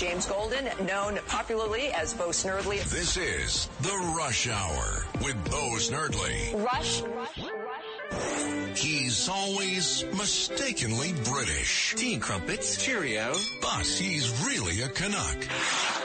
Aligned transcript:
James 0.00 0.24
Golden, 0.24 0.64
known 0.86 1.18
popularly 1.26 1.88
as 1.92 2.14
Bo 2.14 2.28
Snerdley. 2.30 2.82
This 2.84 3.18
is 3.18 3.68
The 3.82 4.14
Rush 4.16 4.48
Hour 4.48 5.04
with 5.22 5.36
Bo 5.44 5.76
Snerdley. 5.76 6.54
Rush, 6.64 7.02
rush, 7.02 7.38
rush. 7.38 8.78
He's 8.78 9.28
always 9.28 10.06
mistakenly 10.16 11.12
British. 11.24 11.94
Teen 11.98 12.18
crumpets, 12.18 12.82
Cheerio. 12.82 13.34
But 13.60 13.84
he's 13.84 14.42
really 14.46 14.80
a 14.80 14.88
Canuck. 14.88 15.46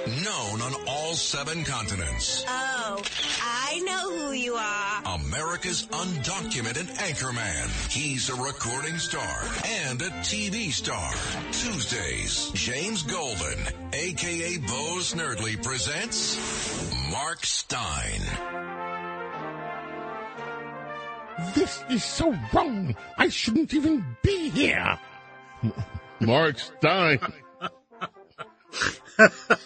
Known 0.07 0.61
on 0.61 0.75
all 0.89 1.13
seven 1.13 1.63
continents. 1.63 2.43
Oh, 2.49 3.01
I 3.41 3.54
know 3.81 4.17
who 4.17 4.31
you 4.33 4.55
are. 4.55 5.01
America's 5.05 5.85
undocumented 5.87 6.87
anchorman. 6.97 7.91
He's 7.91 8.29
a 8.29 8.35
recording 8.35 8.97
star 8.97 9.41
and 9.65 10.01
a 10.01 10.09
TV 10.21 10.71
star. 10.71 11.11
Tuesdays, 11.51 12.51
James 12.53 13.03
Golden, 13.03 13.59
aka 13.93 14.57
Bo 14.57 14.97
Snerdley 14.99 15.61
presents 15.63 16.37
Mark 17.11 17.45
Steyn. 17.45 18.21
This 21.53 21.83
is 21.89 22.03
so 22.03 22.35
wrong. 22.53 22.95
I 23.17 23.29
shouldn't 23.29 23.73
even 23.73 24.05
be 24.21 24.49
here. 24.49 24.99
Mark 26.19 26.59
Steyn. 26.59 27.19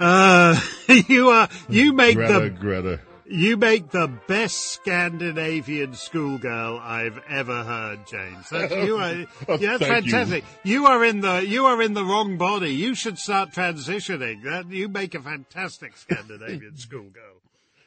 Uh, 0.00 0.58
you 1.08 1.28
are 1.28 1.48
you 1.68 1.92
make 1.92 2.16
Greta, 2.16 2.40
the 2.40 2.50
Greta. 2.50 3.00
You 3.30 3.56
make 3.56 3.90
the 3.90 4.08
best 4.26 4.56
Scandinavian 4.72 5.94
schoolgirl 5.94 6.80
I've 6.82 7.18
ever 7.28 7.62
heard, 7.64 8.06
James. 8.06 8.48
That's, 8.50 8.74
you 8.74 8.98
uh, 8.98 9.00
are 9.02 9.26
Oh, 9.48 9.58
yeah, 9.58 9.78
that's 9.78 9.86
thank 9.90 10.06
you. 10.06 10.12
fantastic. 10.12 10.44
You. 10.64 10.86
are 10.86 11.04
in 11.04 11.20
the 11.20 11.46
you 11.46 11.66
are 11.66 11.80
in 11.80 11.94
the 11.94 12.04
wrong 12.04 12.36
body. 12.36 12.70
You 12.74 12.94
should 12.94 13.18
start 13.18 13.52
transitioning. 13.52 14.42
That 14.44 14.68
you 14.70 14.88
make 14.88 15.14
a 15.14 15.20
fantastic 15.20 15.96
Scandinavian 15.96 16.76
schoolgirl. 16.76 17.36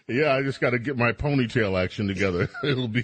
Yeah, 0.07 0.35
I 0.35 0.41
just 0.41 0.59
got 0.59 0.71
to 0.71 0.79
get 0.79 0.97
my 0.97 1.11
ponytail 1.13 1.81
action 1.81 2.07
together. 2.07 2.49
It'll 2.63 2.87
be. 2.87 3.03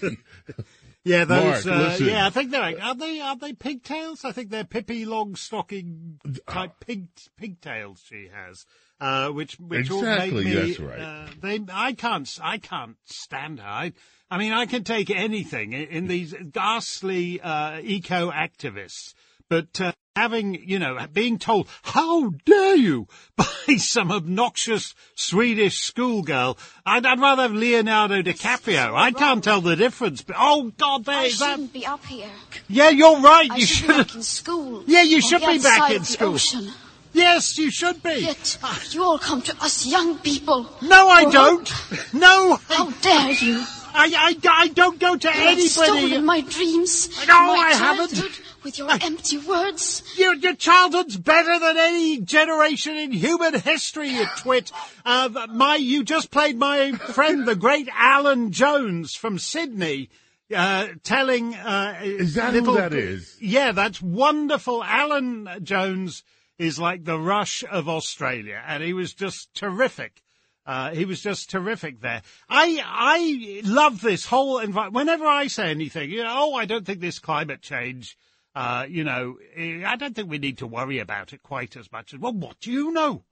Yeah, 1.05 1.25
those. 1.25 1.65
Mark, 1.65 2.01
uh, 2.01 2.03
yeah, 2.03 2.25
I 2.25 2.29
think 2.29 2.51
they're 2.51 2.81
are 2.81 2.95
they 2.95 3.19
are 3.21 3.35
they 3.37 3.53
pigtails? 3.53 4.25
I 4.25 4.31
think 4.31 4.49
they're 4.49 4.65
Pippi 4.65 5.05
Longstocking 5.05 6.17
type 6.45 6.73
pig 6.85 7.07
pigtails 7.37 8.03
she 8.05 8.29
has, 8.33 8.65
uh, 8.99 9.29
which 9.29 9.55
which 9.59 9.89
all 9.89 9.99
Exactly, 9.99 10.45
make 10.45 10.79
me. 10.79 10.85
right. 10.85 10.99
Uh, 10.99 11.27
they 11.41 11.59
I 11.71 11.93
can't 11.93 12.29
I 12.41 12.57
can't 12.57 12.97
stand 13.05 13.59
her. 13.59 13.65
I, 13.65 13.93
I 14.29 14.37
mean 14.37 14.51
I 14.51 14.65
can 14.65 14.83
take 14.83 15.09
anything 15.09 15.71
in, 15.73 15.87
in 15.87 16.07
these 16.07 16.35
ghastly 16.51 17.39
uh, 17.41 17.79
eco 17.81 18.29
activists, 18.31 19.13
but. 19.49 19.81
Uh, 19.81 19.91
Having, 20.15 20.67
you 20.67 20.79
know, 20.79 20.97
being 21.13 21.39
told, 21.39 21.69
how 21.81 22.31
dare 22.43 22.75
you, 22.75 23.07
by 23.37 23.45
some 23.77 24.11
obnoxious 24.11 24.93
Swedish 25.15 25.79
schoolgirl. 25.79 26.57
I'd, 26.85 27.05
I'd 27.05 27.21
rather 27.21 27.43
have 27.43 27.53
Leonardo 27.53 28.21
DiCaprio. 28.21 28.93
I 28.95 29.13
can't 29.13 29.41
tell 29.41 29.61
the 29.61 29.77
difference. 29.77 30.21
But, 30.21 30.35
oh, 30.37 30.73
God, 30.77 31.07
I 31.07 31.21
there's 31.21 31.39
that. 31.39 31.51
shouldn't 31.51 31.71
be 31.71 31.85
up 31.85 32.05
here. 32.05 32.27
Yeah, 32.67 32.89
you're 32.89 33.21
right. 33.21 33.49
I 33.49 33.55
You 33.55 33.65
should 33.65 33.87
be 33.87 33.93
back 33.93 34.15
in 34.15 34.23
school. 34.23 34.83
Yeah, 34.87 35.03
you 35.03 35.21
should 35.21 35.41
be 35.41 35.59
back 35.59 35.91
in 35.91 36.03
school. 36.03 36.33
Ocean. 36.33 36.69
Yes, 37.13 37.57
you 37.57 37.71
should 37.71 38.03
be. 38.03 38.19
Yet 38.19 38.57
you 38.91 39.03
all 39.03 39.19
come 39.19 39.41
to 39.43 39.55
us 39.63 39.85
young 39.85 40.17
people. 40.19 40.69
No, 40.81 41.07
I 41.07 41.31
don't. 41.31 42.13
No, 42.13 42.59
How 42.67 42.89
dare 42.89 43.31
you? 43.31 43.63
I, 43.93 44.35
I, 44.43 44.49
I 44.63 44.67
don't 44.69 44.99
go 44.99 45.15
to 45.15 45.27
You 45.27 45.33
have 45.33 45.43
anybody. 45.43 45.67
stolen 45.67 46.25
my 46.25 46.41
dreams. 46.41 47.09
No, 47.27 47.33
my 47.33 47.69
I 47.71 47.73
haven't. 47.73 48.41
With 48.63 48.77
your 48.77 48.91
empty 48.91 49.37
words. 49.37 50.03
Your, 50.17 50.35
your 50.35 50.53
childhood's 50.53 51.15
better 51.15 51.57
than 51.59 51.77
any 51.77 52.19
generation 52.19 52.97
in 52.97 53.13
human 53.13 53.57
history, 53.57 54.09
you 54.09 54.25
twit. 54.37 54.71
Uh, 55.05 55.47
my, 55.49 55.77
you 55.77 56.03
just 56.03 56.29
played 56.29 56.57
my 56.57 56.91
friend, 56.91 57.47
the 57.47 57.55
great 57.55 57.87
Alan 57.95 58.51
Jones 58.51 59.15
from 59.15 59.39
Sydney, 59.39 60.09
uh, 60.53 60.87
telling, 61.03 61.55
uh, 61.55 61.99
Is 62.03 62.33
that 62.35 62.51
little, 62.53 62.73
who 62.73 62.81
that 62.81 62.93
is? 62.93 63.37
Yeah, 63.39 63.71
that's 63.71 64.01
wonderful. 64.01 64.83
Alan 64.83 65.47
Jones 65.63 66.23
is 66.57 66.77
like 66.77 67.05
the 67.05 67.17
Rush 67.17 67.63
of 67.71 67.87
Australia, 67.87 68.61
and 68.67 68.83
he 68.83 68.91
was 68.91 69.13
just 69.13 69.53
terrific. 69.53 70.21
Uh, 70.69 70.91
he 70.91 71.03
was 71.03 71.19
just 71.19 71.49
terrific 71.49 71.99
there. 71.99 72.21
I 72.47 72.79
I 72.85 73.61
love 73.67 74.01
this 74.01 74.27
whole 74.27 74.59
environment. 74.59 74.93
Whenever 74.93 75.25
I 75.25 75.47
say 75.47 75.71
anything, 75.71 76.11
you 76.11 76.23
know, 76.23 76.31
oh, 76.31 76.53
I 76.53 76.65
don't 76.65 76.85
think 76.85 76.99
this 76.99 77.17
climate 77.17 77.63
change, 77.63 78.15
uh, 78.53 78.85
you 78.87 79.03
know, 79.03 79.37
eh, 79.55 79.81
I 79.83 79.95
don't 79.95 80.13
think 80.15 80.29
we 80.29 80.37
need 80.37 80.59
to 80.59 80.67
worry 80.67 80.99
about 80.99 81.33
it 81.33 81.41
quite 81.41 81.75
as 81.75 81.91
much 81.91 82.13
as. 82.13 82.19
Well, 82.19 82.33
what 82.33 82.59
do 82.59 82.71
you 82.71 82.91
know? 82.91 83.23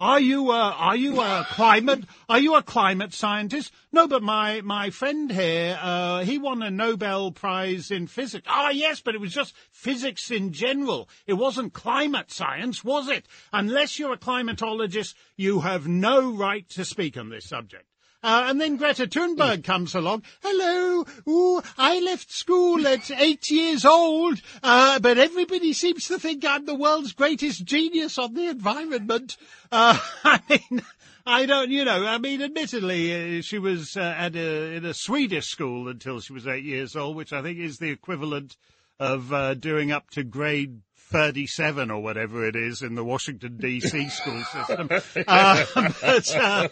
Are 0.00 0.18
you 0.18 0.50
a, 0.50 0.54
are 0.54 0.96
you 0.96 1.20
a 1.20 1.46
climate, 1.50 2.04
are 2.26 2.38
you 2.38 2.54
a 2.54 2.62
climate 2.62 3.12
scientist? 3.12 3.70
No, 3.92 4.08
but 4.08 4.22
my, 4.22 4.62
my 4.62 4.88
friend 4.88 5.30
here, 5.30 5.78
uh, 5.78 6.24
he 6.24 6.38
won 6.38 6.62
a 6.62 6.70
Nobel 6.70 7.32
Prize 7.32 7.90
in 7.90 8.06
physics. 8.06 8.46
Ah, 8.48 8.70
yes, 8.70 9.02
but 9.02 9.14
it 9.14 9.20
was 9.20 9.34
just 9.34 9.54
physics 9.70 10.30
in 10.30 10.52
general. 10.52 11.10
It 11.26 11.34
wasn't 11.34 11.74
climate 11.74 12.32
science, 12.32 12.82
was 12.82 13.08
it? 13.08 13.26
Unless 13.52 13.98
you're 13.98 14.14
a 14.14 14.18
climatologist, 14.18 15.12
you 15.36 15.60
have 15.60 15.86
no 15.86 16.32
right 16.32 16.66
to 16.70 16.86
speak 16.86 17.18
on 17.18 17.28
this 17.28 17.46
subject. 17.46 17.89
Uh, 18.22 18.44
and 18.48 18.60
then 18.60 18.76
Greta 18.76 19.06
Thunberg 19.06 19.64
comes 19.64 19.94
along. 19.94 20.22
Hello. 20.42 21.06
Ooh, 21.28 21.62
I 21.78 22.00
left 22.00 22.30
school 22.30 22.86
at 22.86 23.10
eight 23.10 23.50
years 23.50 23.84
old, 23.84 24.40
uh, 24.62 24.98
but 24.98 25.16
everybody 25.16 25.72
seems 25.72 26.06
to 26.08 26.18
think 26.18 26.44
I'm 26.44 26.66
the 26.66 26.74
world's 26.74 27.12
greatest 27.12 27.64
genius 27.64 28.18
on 28.18 28.34
the 28.34 28.48
environment. 28.48 29.36
Uh, 29.72 29.98
I 30.24 30.40
mean, 30.48 30.82
I 31.24 31.46
don't, 31.46 31.70
you 31.70 31.84
know, 31.84 32.06
I 32.06 32.18
mean, 32.18 32.42
admittedly, 32.42 33.38
uh, 33.38 33.42
she 33.42 33.58
was 33.58 33.96
uh, 33.96 34.14
at 34.16 34.36
a, 34.36 34.74
in 34.74 34.84
a 34.84 34.94
Swedish 34.94 35.46
school 35.46 35.88
until 35.88 36.20
she 36.20 36.32
was 36.32 36.46
eight 36.46 36.64
years 36.64 36.96
old, 36.96 37.16
which 37.16 37.32
I 37.32 37.40
think 37.40 37.58
is 37.58 37.78
the 37.78 37.90
equivalent 37.90 38.56
of 38.98 39.32
uh, 39.32 39.54
doing 39.54 39.92
up 39.92 40.10
to 40.10 40.24
grade 40.24 40.82
37 41.10 41.90
or 41.90 42.02
whatever 42.02 42.46
it 42.46 42.54
is 42.54 42.82
in 42.82 42.94
the 42.94 43.04
Washington 43.04 43.58
DC 43.58 44.10
school 44.10 44.42
system. 44.44 44.88
Uh, 45.26 45.64
but, 46.00 46.36
uh, 46.36 46.68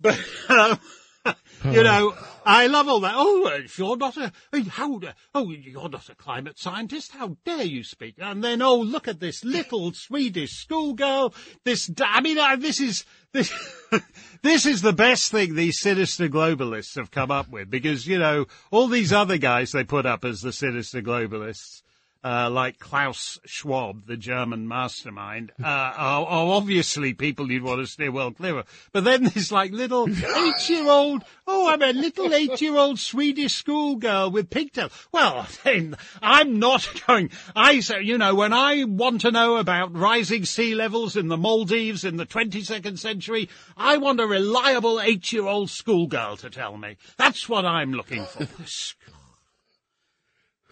but, 0.00 0.18
um, 0.48 0.78
you 1.64 1.82
know, 1.82 2.14
I 2.44 2.66
love 2.66 2.88
all 2.88 3.00
that. 3.00 3.14
Oh, 3.16 3.46
if 3.48 3.78
you're 3.78 3.96
not 3.96 4.16
a, 4.16 4.32
how, 4.70 5.00
oh, 5.34 5.50
you're 5.50 5.88
not 5.88 6.08
a 6.08 6.14
climate 6.14 6.58
scientist. 6.58 7.12
How 7.12 7.36
dare 7.44 7.64
you 7.64 7.84
speak? 7.84 8.14
And 8.18 8.42
then, 8.42 8.62
oh, 8.62 8.78
look 8.78 9.08
at 9.08 9.20
this 9.20 9.44
little 9.44 9.92
Swedish 9.92 10.52
schoolgirl. 10.52 11.34
This, 11.64 11.90
I 12.00 12.20
mean, 12.20 12.38
uh, 12.38 12.56
this 12.56 12.80
is, 12.80 13.04
this, 13.32 13.52
this 14.42 14.66
is 14.66 14.82
the 14.82 14.92
best 14.92 15.30
thing 15.30 15.54
these 15.54 15.80
sinister 15.80 16.28
globalists 16.28 16.96
have 16.96 17.10
come 17.10 17.30
up 17.30 17.50
with 17.50 17.70
because, 17.70 18.06
you 18.06 18.18
know, 18.18 18.46
all 18.70 18.88
these 18.88 19.12
other 19.12 19.38
guys 19.38 19.72
they 19.72 19.84
put 19.84 20.06
up 20.06 20.24
as 20.24 20.40
the 20.40 20.52
sinister 20.52 21.02
globalists, 21.02 21.82
uh, 22.22 22.50
like 22.50 22.78
Klaus 22.78 23.38
Schwab, 23.46 24.06
the 24.06 24.16
German 24.16 24.68
mastermind, 24.68 25.52
uh, 25.62 25.66
are, 25.66 26.26
are 26.26 26.52
obviously 26.52 27.14
people 27.14 27.50
you'd 27.50 27.62
want 27.62 27.80
to 27.80 27.86
steer 27.86 28.12
well 28.12 28.30
clear 28.30 28.58
of. 28.58 28.88
But 28.92 29.04
then 29.04 29.24
there's 29.24 29.50
like 29.50 29.72
little 29.72 30.08
eight-year-old, 30.08 31.24
oh, 31.46 31.68
I'm 31.68 31.82
a 31.82 31.92
little 31.92 32.34
eight-year-old 32.34 32.98
Swedish 32.98 33.54
schoolgirl 33.54 34.30
with 34.30 34.50
pigtails. 34.50 34.92
Well, 35.12 35.46
then 35.64 35.96
I'm 36.20 36.58
not 36.58 36.86
going, 37.06 37.30
I 37.56 37.80
say, 37.80 38.02
you 38.02 38.18
know, 38.18 38.34
when 38.34 38.52
I 38.52 38.84
want 38.84 39.22
to 39.22 39.30
know 39.30 39.56
about 39.56 39.96
rising 39.96 40.44
sea 40.44 40.74
levels 40.74 41.16
in 41.16 41.28
the 41.28 41.38
Maldives 41.38 42.04
in 42.04 42.16
the 42.16 42.26
22nd 42.26 42.98
century, 42.98 43.48
I 43.76 43.96
want 43.96 44.20
a 44.20 44.26
reliable 44.26 45.00
eight-year-old 45.00 45.70
schoolgirl 45.70 46.36
to 46.38 46.50
tell 46.50 46.76
me. 46.76 46.96
That's 47.16 47.48
what 47.48 47.64
I'm 47.64 47.92
looking 47.92 48.24
for. 48.24 48.46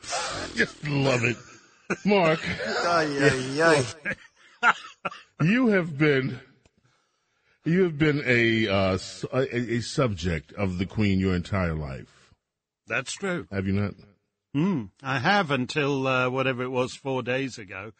Just 0.54 0.86
love 0.88 1.24
it. 1.24 1.36
Mark, 2.04 2.40
you 5.42 5.68
have 5.68 5.96
been 5.96 6.38
you 7.64 7.82
have 7.84 7.98
been 7.98 8.22
a, 8.26 8.68
uh, 8.68 8.94
s- 8.94 9.24
a 9.32 9.56
a 9.76 9.80
subject 9.80 10.52
of 10.52 10.78
the 10.78 10.86
Queen 10.86 11.18
your 11.18 11.34
entire 11.34 11.74
life. 11.74 12.32
That's 12.86 13.12
true. 13.12 13.46
Have 13.50 13.66
you 13.66 13.74
not? 13.74 13.94
Mm, 14.56 14.90
I 15.02 15.18
have 15.18 15.50
until 15.50 16.06
uh, 16.06 16.30
whatever 16.30 16.62
it 16.62 16.70
was 16.70 16.94
four 16.94 17.22
days 17.22 17.58
ago, 17.58 17.92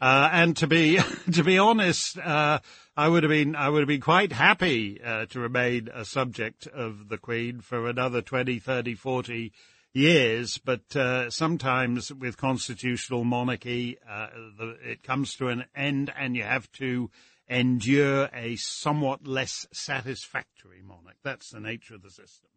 uh, 0.00 0.30
and 0.32 0.56
to 0.56 0.66
be 0.66 0.98
to 1.32 1.44
be 1.44 1.58
honest, 1.58 2.18
uh, 2.18 2.60
I 2.96 3.08
would 3.08 3.22
have 3.22 3.30
been 3.30 3.54
I 3.54 3.68
would 3.68 3.80
have 3.80 3.88
been 3.88 4.00
quite 4.00 4.32
happy 4.32 5.00
uh, 5.02 5.26
to 5.26 5.40
remain 5.40 5.88
a 5.92 6.04
subject 6.04 6.66
of 6.66 7.08
the 7.08 7.18
Queen 7.18 7.60
for 7.60 7.86
another 7.86 8.22
20, 8.22 8.58
30, 8.58 8.94
40 8.94 9.52
years. 9.92 10.58
But 10.58 10.94
uh, 10.96 11.30
sometimes 11.30 12.12
with 12.12 12.36
constitutional 12.36 13.24
monarchy, 13.24 13.98
uh, 14.08 14.28
the, 14.58 14.76
it 14.82 15.02
comes 15.02 15.34
to 15.36 15.48
an 15.48 15.64
end, 15.74 16.12
and 16.16 16.36
you 16.36 16.42
have 16.42 16.70
to 16.72 17.10
endure 17.48 18.30
a 18.32 18.56
somewhat 18.56 19.26
less 19.26 19.66
satisfactory 19.72 20.82
monarch. 20.82 21.16
That's 21.24 21.50
the 21.50 21.60
nature 21.60 21.94
of 21.94 22.02
the 22.02 22.10
system. 22.10 22.48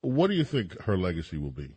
What 0.00 0.28
do 0.28 0.34
you 0.34 0.44
think 0.44 0.80
her 0.82 0.96
legacy 0.96 1.38
will 1.38 1.50
be? 1.50 1.76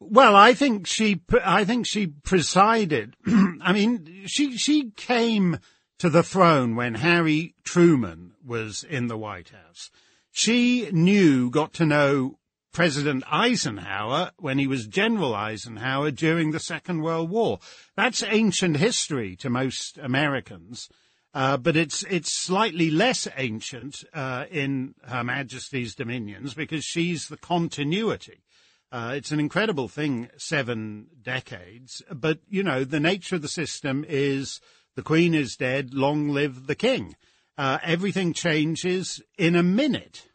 Well, 0.00 0.34
I 0.34 0.54
think 0.54 0.86
she, 0.86 1.22
I 1.44 1.64
think 1.64 1.86
she 1.86 2.06
presided. 2.06 3.16
I 3.26 3.72
mean, 3.72 4.24
she, 4.26 4.56
she 4.56 4.90
came 4.90 5.58
to 5.98 6.10
the 6.10 6.22
throne 6.22 6.74
when 6.74 6.94
Harry 6.94 7.54
Truman 7.64 8.32
was 8.44 8.82
in 8.82 9.06
the 9.06 9.16
White 9.16 9.50
House. 9.50 9.90
She 10.32 10.88
knew, 10.90 11.50
got 11.50 11.74
to 11.74 11.86
know 11.86 12.38
President 12.72 13.22
Eisenhower 13.30 14.32
when 14.38 14.58
he 14.58 14.66
was 14.66 14.86
General 14.86 15.34
Eisenhower 15.34 16.10
during 16.10 16.50
the 16.50 16.58
Second 16.58 17.02
World 17.02 17.28
War. 17.28 17.58
That's 17.96 18.22
ancient 18.22 18.78
history 18.78 19.36
to 19.36 19.50
most 19.50 19.98
Americans. 19.98 20.88
Uh, 21.34 21.58
but 21.58 21.76
it's 21.76 22.02
it's 22.04 22.32
slightly 22.32 22.90
less 22.90 23.28
ancient 23.36 24.04
uh, 24.14 24.44
in 24.50 24.94
Her 25.04 25.22
Majesty's 25.22 25.94
dominions 25.94 26.54
because 26.54 26.84
she's 26.84 27.28
the 27.28 27.38
continuity. 27.38 28.42
Uh, 28.90 29.14
it's 29.16 29.32
an 29.32 29.40
incredible 29.40 29.88
thing, 29.88 30.28
seven 30.36 31.06
decades. 31.22 32.02
But 32.10 32.40
you 32.48 32.62
know, 32.62 32.84
the 32.84 33.00
nature 33.00 33.36
of 33.36 33.42
the 33.42 33.48
system 33.48 34.04
is 34.08 34.60
the 34.94 35.02
Queen 35.02 35.34
is 35.34 35.56
dead, 35.56 35.94
long 35.94 36.28
live 36.28 36.66
the 36.66 36.74
King. 36.74 37.16
Uh, 37.58 37.78
everything 37.82 38.32
changes 38.32 39.22
in 39.36 39.54
a 39.54 39.62
minute. 39.62 40.28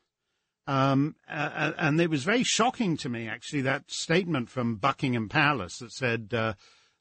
Um, 0.68 1.16
uh, 1.30 1.72
and 1.78 2.00
it 2.00 2.10
was 2.10 2.24
very 2.24 2.44
shocking 2.44 2.98
to 2.98 3.10
me, 3.10 3.28
actually, 3.28 3.62
that 3.62 3.90
statement 3.90 4.50
from 4.50 4.75
Buckingham 4.75 5.30
Palace 5.30 5.78
that 5.80 5.94
said, 5.94 6.34
uh, 6.34 6.54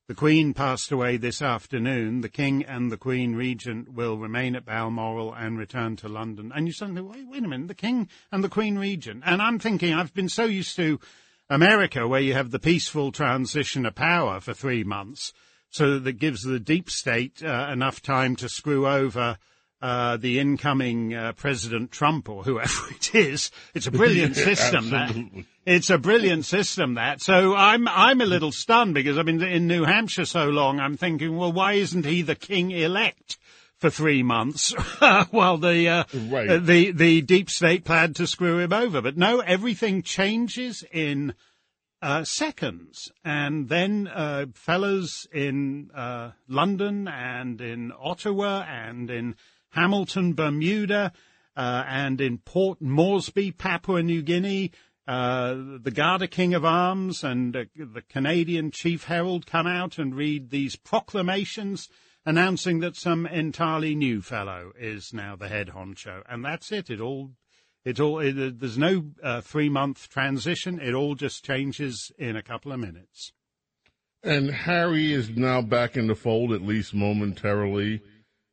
the 0.08 0.14
Queen 0.14 0.54
passed 0.54 0.92
away 0.92 1.16
this 1.16 1.42
afternoon. 1.42 2.20
The 2.20 2.28
King 2.28 2.62
and 2.64 2.92
the 2.92 2.96
Queen 2.96 3.34
Regent 3.34 3.92
will 3.92 4.18
remain 4.18 4.54
at 4.54 4.64
Balmoral 4.64 5.34
and 5.34 5.58
return 5.58 5.96
to 5.96 6.08
London. 6.08 6.52
And 6.54 6.68
you 6.68 6.72
suddenly, 6.72 7.02
wait, 7.02 7.26
wait 7.28 7.42
a 7.44 7.48
minute, 7.48 7.66
the 7.66 7.74
King 7.74 8.08
and 8.30 8.44
the 8.44 8.48
Queen 8.48 8.78
Regent. 8.78 9.24
And 9.26 9.42
I'm 9.42 9.58
thinking, 9.58 9.92
I've 9.92 10.14
been 10.14 10.28
so 10.28 10.44
used 10.44 10.76
to 10.76 11.00
America 11.50 12.06
where 12.06 12.20
you 12.20 12.34
have 12.34 12.52
the 12.52 12.60
peaceful 12.60 13.10
transition 13.10 13.84
of 13.84 13.96
power 13.96 14.38
for 14.38 14.54
three 14.54 14.84
months. 14.84 15.32
So 15.70 15.98
that 15.98 16.12
gives 16.12 16.42
the 16.42 16.60
deep 16.60 16.88
state 16.88 17.42
uh, 17.44 17.68
enough 17.72 18.00
time 18.00 18.36
to 18.36 18.48
screw 18.48 18.86
over 18.86 19.38
uh, 19.82 20.16
the 20.16 20.38
incoming 20.38 21.14
uh, 21.14 21.32
President 21.32 21.90
Trump 21.90 22.28
or 22.28 22.42
whoever 22.42 22.72
it 22.90 23.14
is. 23.14 23.50
It's 23.74 23.86
a 23.86 23.90
brilliant 23.90 24.36
system. 24.36 24.90
that. 24.90 25.14
It's 25.66 25.90
a 25.90 25.98
brilliant 25.98 26.44
system 26.44 26.94
that. 26.94 27.20
So 27.20 27.54
I'm 27.54 27.88
I'm 27.88 28.20
a 28.20 28.26
little 28.26 28.52
stunned 28.52 28.94
because 28.94 29.18
I've 29.18 29.26
been 29.26 29.42
in 29.42 29.66
New 29.66 29.84
Hampshire 29.84 30.24
so 30.24 30.48
long. 30.48 30.80
I'm 30.80 30.96
thinking, 30.96 31.36
well, 31.36 31.52
why 31.52 31.74
isn't 31.74 32.06
he 32.06 32.22
the 32.22 32.34
king 32.36 32.70
elect? 32.70 33.38
For 33.78 33.90
three 33.90 34.22
months, 34.22 34.72
while 35.30 35.58
the 35.58 35.86
uh, 35.86 36.04
right. 36.30 36.64
the 36.64 36.92
the 36.92 37.20
deep 37.20 37.50
state 37.50 37.84
planned 37.84 38.16
to 38.16 38.26
screw 38.26 38.58
him 38.58 38.72
over, 38.72 39.02
but 39.02 39.18
no, 39.18 39.40
everything 39.40 40.00
changes 40.00 40.82
in 40.90 41.34
uh, 42.00 42.24
seconds. 42.24 43.10
And 43.24 43.68
then 43.68 44.08
uh, 44.08 44.46
fellas 44.54 45.26
in 45.32 45.90
uh, 45.94 46.30
London 46.48 47.08
and 47.08 47.60
in 47.60 47.92
Ottawa 47.98 48.64
and 48.68 49.10
in 49.10 49.34
Hamilton, 49.70 50.34
Bermuda, 50.34 51.12
uh, 51.56 51.84
and 51.86 52.20
in 52.20 52.38
Port 52.38 52.80
Moresby, 52.80 53.52
Papua 53.52 54.02
New 54.02 54.22
Guinea, 54.22 54.72
uh, 55.06 55.54
the 55.80 55.92
Garter 55.92 56.26
King 56.26 56.54
of 56.54 56.64
Arms 56.64 57.22
and 57.22 57.56
uh, 57.56 57.64
the 57.76 58.02
Canadian 58.02 58.70
Chief 58.72 59.04
Herald 59.04 59.46
come 59.46 59.66
out 59.66 59.98
and 59.98 60.14
read 60.14 60.50
these 60.50 60.76
proclamations 60.76 61.88
announcing 62.24 62.80
that 62.80 62.96
some 62.96 63.24
entirely 63.24 63.94
new 63.94 64.20
fellow 64.20 64.72
is 64.78 65.12
now 65.14 65.36
the 65.36 65.48
head 65.48 65.68
honcho. 65.68 66.22
And 66.28 66.44
that's 66.44 66.72
it. 66.72 66.90
It 66.90 67.00
all, 67.00 67.30
it 67.84 68.00
all, 68.00 68.18
it, 68.18 68.58
there's 68.58 68.76
no 68.76 69.04
uh, 69.22 69.40
three 69.40 69.68
month 69.68 70.08
transition. 70.08 70.80
It 70.80 70.92
all 70.92 71.14
just 71.14 71.44
changes 71.44 72.10
in 72.18 72.34
a 72.34 72.42
couple 72.42 72.72
of 72.72 72.80
minutes. 72.80 73.32
And 74.24 74.50
Harry 74.50 75.12
is 75.12 75.30
now 75.30 75.62
back 75.62 75.96
in 75.96 76.08
the 76.08 76.16
fold, 76.16 76.52
at 76.52 76.62
least 76.62 76.92
momentarily 76.92 78.02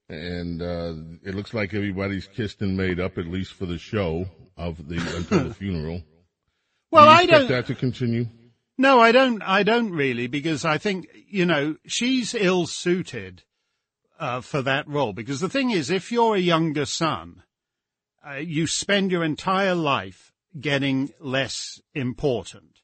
and 0.09 0.61
uh, 0.61 0.93
it 1.23 1.35
looks 1.35 1.53
like 1.53 1.73
everybody's 1.73 2.27
kissed 2.27 2.61
and 2.61 2.77
made 2.77 2.99
up, 2.99 3.17
at 3.17 3.27
least 3.27 3.53
for 3.53 3.65
the 3.65 3.77
show 3.77 4.25
of 4.57 4.87
the 4.87 4.97
until 5.15 5.49
the 5.49 5.53
funeral. 5.53 6.03
Well, 6.91 7.05
do 7.05 7.09
I 7.09 7.25
don't. 7.25 7.47
that 7.49 7.67
to 7.67 7.75
continue. 7.75 8.27
No, 8.77 8.99
I 8.99 9.11
don't. 9.11 9.41
I 9.41 9.63
don't 9.63 9.91
really, 9.91 10.27
because 10.27 10.65
I 10.65 10.77
think 10.77 11.07
you 11.27 11.45
know 11.45 11.75
she's 11.85 12.33
ill 12.33 12.67
suited 12.67 13.43
uh, 14.19 14.41
for 14.41 14.61
that 14.61 14.87
role. 14.87 15.13
Because 15.13 15.39
the 15.39 15.49
thing 15.49 15.71
is, 15.71 15.89
if 15.89 16.11
you're 16.11 16.35
a 16.35 16.39
younger 16.39 16.85
son, 16.85 17.43
uh, 18.27 18.35
you 18.35 18.67
spend 18.67 19.11
your 19.11 19.23
entire 19.23 19.75
life 19.75 20.31
getting 20.59 21.11
less 21.19 21.81
important. 21.93 22.79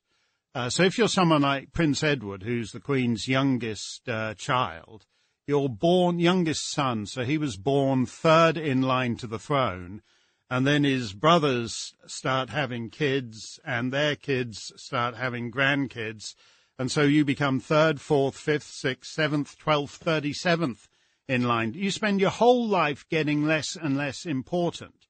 Uh, 0.56 0.70
so 0.70 0.84
if 0.84 0.98
you're 0.98 1.08
someone 1.08 1.44
like 1.44 1.72
Prince 1.72 2.04
Edward, 2.04 2.44
who's 2.44 2.72
the 2.72 2.80
Queen's 2.80 3.28
youngest 3.28 4.10
uh, 4.10 4.34
child, 4.34 5.06
your 5.50 5.68
born 5.68 6.20
youngest 6.20 6.70
son, 6.70 7.08
so 7.08 7.26
he 7.26 7.36
was 7.36 7.58
born 7.58 8.06
third 8.06 8.56
in 8.56 8.84
line 8.84 9.18
to 9.18 9.26
the 9.26 9.40
throne, 9.40 10.00
and 10.48 10.66
then 10.68 10.84
his 10.84 11.12
brothers 11.12 11.96
start 12.06 12.52
having 12.52 12.88
kids, 12.92 13.60
and 13.66 13.92
their 13.92 14.16
kids 14.16 14.72
start 14.76 15.16
having 15.16 15.52
grandkids, 15.52 16.36
and 16.78 16.92
so 16.92 17.02
you 17.02 17.26
become 17.26 17.60
third, 17.60 18.00
fourth, 18.00 18.38
fifth, 18.38 18.68
sixth, 18.68 19.12
seventh, 19.12 19.58
twelfth, 19.58 19.96
thirty-seventh 19.96 20.88
in 21.28 21.48
line. 21.48 21.74
You 21.74 21.90
spend 21.90 22.22
your 22.22 22.30
whole 22.30 22.68
life 22.68 23.04
getting 23.10 23.44
less 23.44 23.76
and 23.76 23.98
less 23.98 24.28
important. 24.28 25.08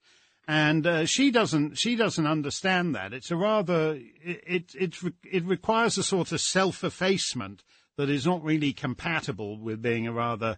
And 0.48 0.88
uh, 0.88 1.06
she 1.06 1.32
doesn't. 1.32 1.78
She 1.78 1.98
doesn't 1.98 2.26
understand 2.26 2.96
that. 2.96 3.14
It's 3.14 3.30
a 3.30 3.36
rather. 3.36 4.00
It 4.24 4.74
it 4.74 4.74
it, 4.74 5.14
it 5.30 5.44
requires 5.44 5.98
a 5.98 6.04
sort 6.04 6.32
of 6.32 6.40
self 6.40 6.84
effacement 6.84 7.62
that 8.00 8.10
is 8.10 8.26
not 8.26 8.42
really 8.42 8.72
compatible 8.72 9.60
with 9.60 9.82
being 9.82 10.08
a 10.08 10.14
rather 10.14 10.58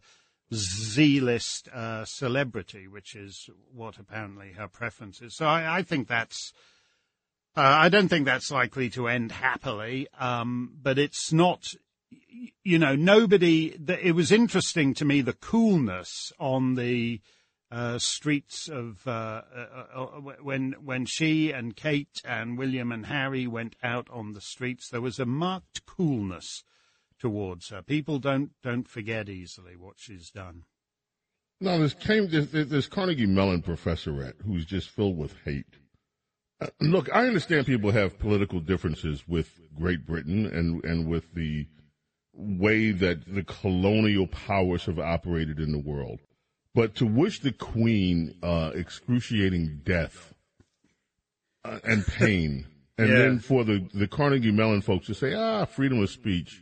Z-list 0.53 1.69
uh, 1.69 2.05
celebrity, 2.05 2.87
which 2.87 3.15
is 3.15 3.49
what 3.73 3.97
apparently 3.97 4.51
her 4.51 4.67
preference 4.67 5.23
is. 5.23 5.35
So 5.37 5.47
I, 5.47 5.79
I 5.79 5.81
think 5.81 6.07
that's. 6.07 6.53
Uh, 7.57 7.61
I 7.61 7.89
don't 7.89 8.09
think 8.09 8.25
that's 8.25 8.51
likely 8.51 8.91
to 8.91 9.07
end 9.07 9.31
happily, 9.31 10.07
um, 10.19 10.77
but 10.83 10.99
it's 10.99 11.33
not. 11.33 11.73
You 12.63 12.77
know, 12.77 12.95
nobody. 12.95 13.75
It 13.87 14.13
was 14.13 14.31
interesting 14.31 14.93
to 14.93 15.05
me 15.05 15.21
the 15.21 15.33
coolness 15.33 16.31
on 16.39 16.75
the 16.75 17.21
uh, 17.71 17.97
streets 17.97 18.69
of 18.69 19.07
uh, 19.07 19.41
uh, 19.55 19.85
uh, 19.95 20.05
when 20.43 20.73
when 20.73 21.07
she 21.07 21.51
and 21.51 21.75
Kate 21.75 22.21
and 22.23 22.55
William 22.55 22.91
and 22.91 23.07
Harry 23.07 23.47
went 23.47 23.75
out 23.81 24.07
on 24.11 24.33
the 24.33 24.41
streets. 24.41 24.89
There 24.89 25.01
was 25.01 25.17
a 25.17 25.25
marked 25.25 25.87
coolness 25.87 26.63
towards 27.21 27.69
her. 27.69 27.81
People 27.83 28.17
don't 28.19 28.49
don't 28.63 28.87
forget 28.87 29.29
easily 29.29 29.75
what 29.75 29.95
she's 29.97 30.31
done. 30.31 30.63
No, 31.61 31.77
there's 31.77 31.93
came 31.93 32.27
there's, 32.27 32.49
there's 32.51 32.87
Carnegie 32.87 33.27
Mellon 33.27 33.61
professorette 33.61 34.41
who's 34.43 34.65
just 34.65 34.89
filled 34.89 35.17
with 35.17 35.35
hate. 35.45 35.77
Uh, 36.59 36.67
look, 36.79 37.07
I 37.13 37.27
understand 37.27 37.67
people 37.67 37.91
have 37.91 38.17
political 38.17 38.59
differences 38.59 39.27
with 39.27 39.59
Great 39.77 40.05
Britain 40.05 40.47
and 40.47 40.83
and 40.83 41.07
with 41.07 41.33
the 41.35 41.67
way 42.33 42.91
that 42.91 43.31
the 43.31 43.43
colonial 43.43 44.25
powers 44.25 44.85
have 44.85 44.97
operated 44.99 45.59
in 45.59 45.71
the 45.71 45.77
world, 45.79 46.19
but 46.73 46.95
to 46.95 47.05
wish 47.05 47.39
the 47.41 47.51
Queen 47.51 48.33
uh, 48.41 48.71
excruciating 48.73 49.81
death 49.83 50.33
uh, 51.63 51.79
and 51.83 52.05
pain. 52.07 52.65
And 52.97 53.09
Yeah. 53.09 53.17
then 53.17 53.39
for 53.39 53.63
the, 53.63 53.87
the 53.93 54.07
Carnegie 54.07 54.51
Mellon 54.51 54.81
folks 54.81 55.07
to 55.07 55.13
say, 55.13 55.33
ah, 55.33 55.65
freedom 55.65 56.01
of 56.01 56.09
speech. 56.09 56.61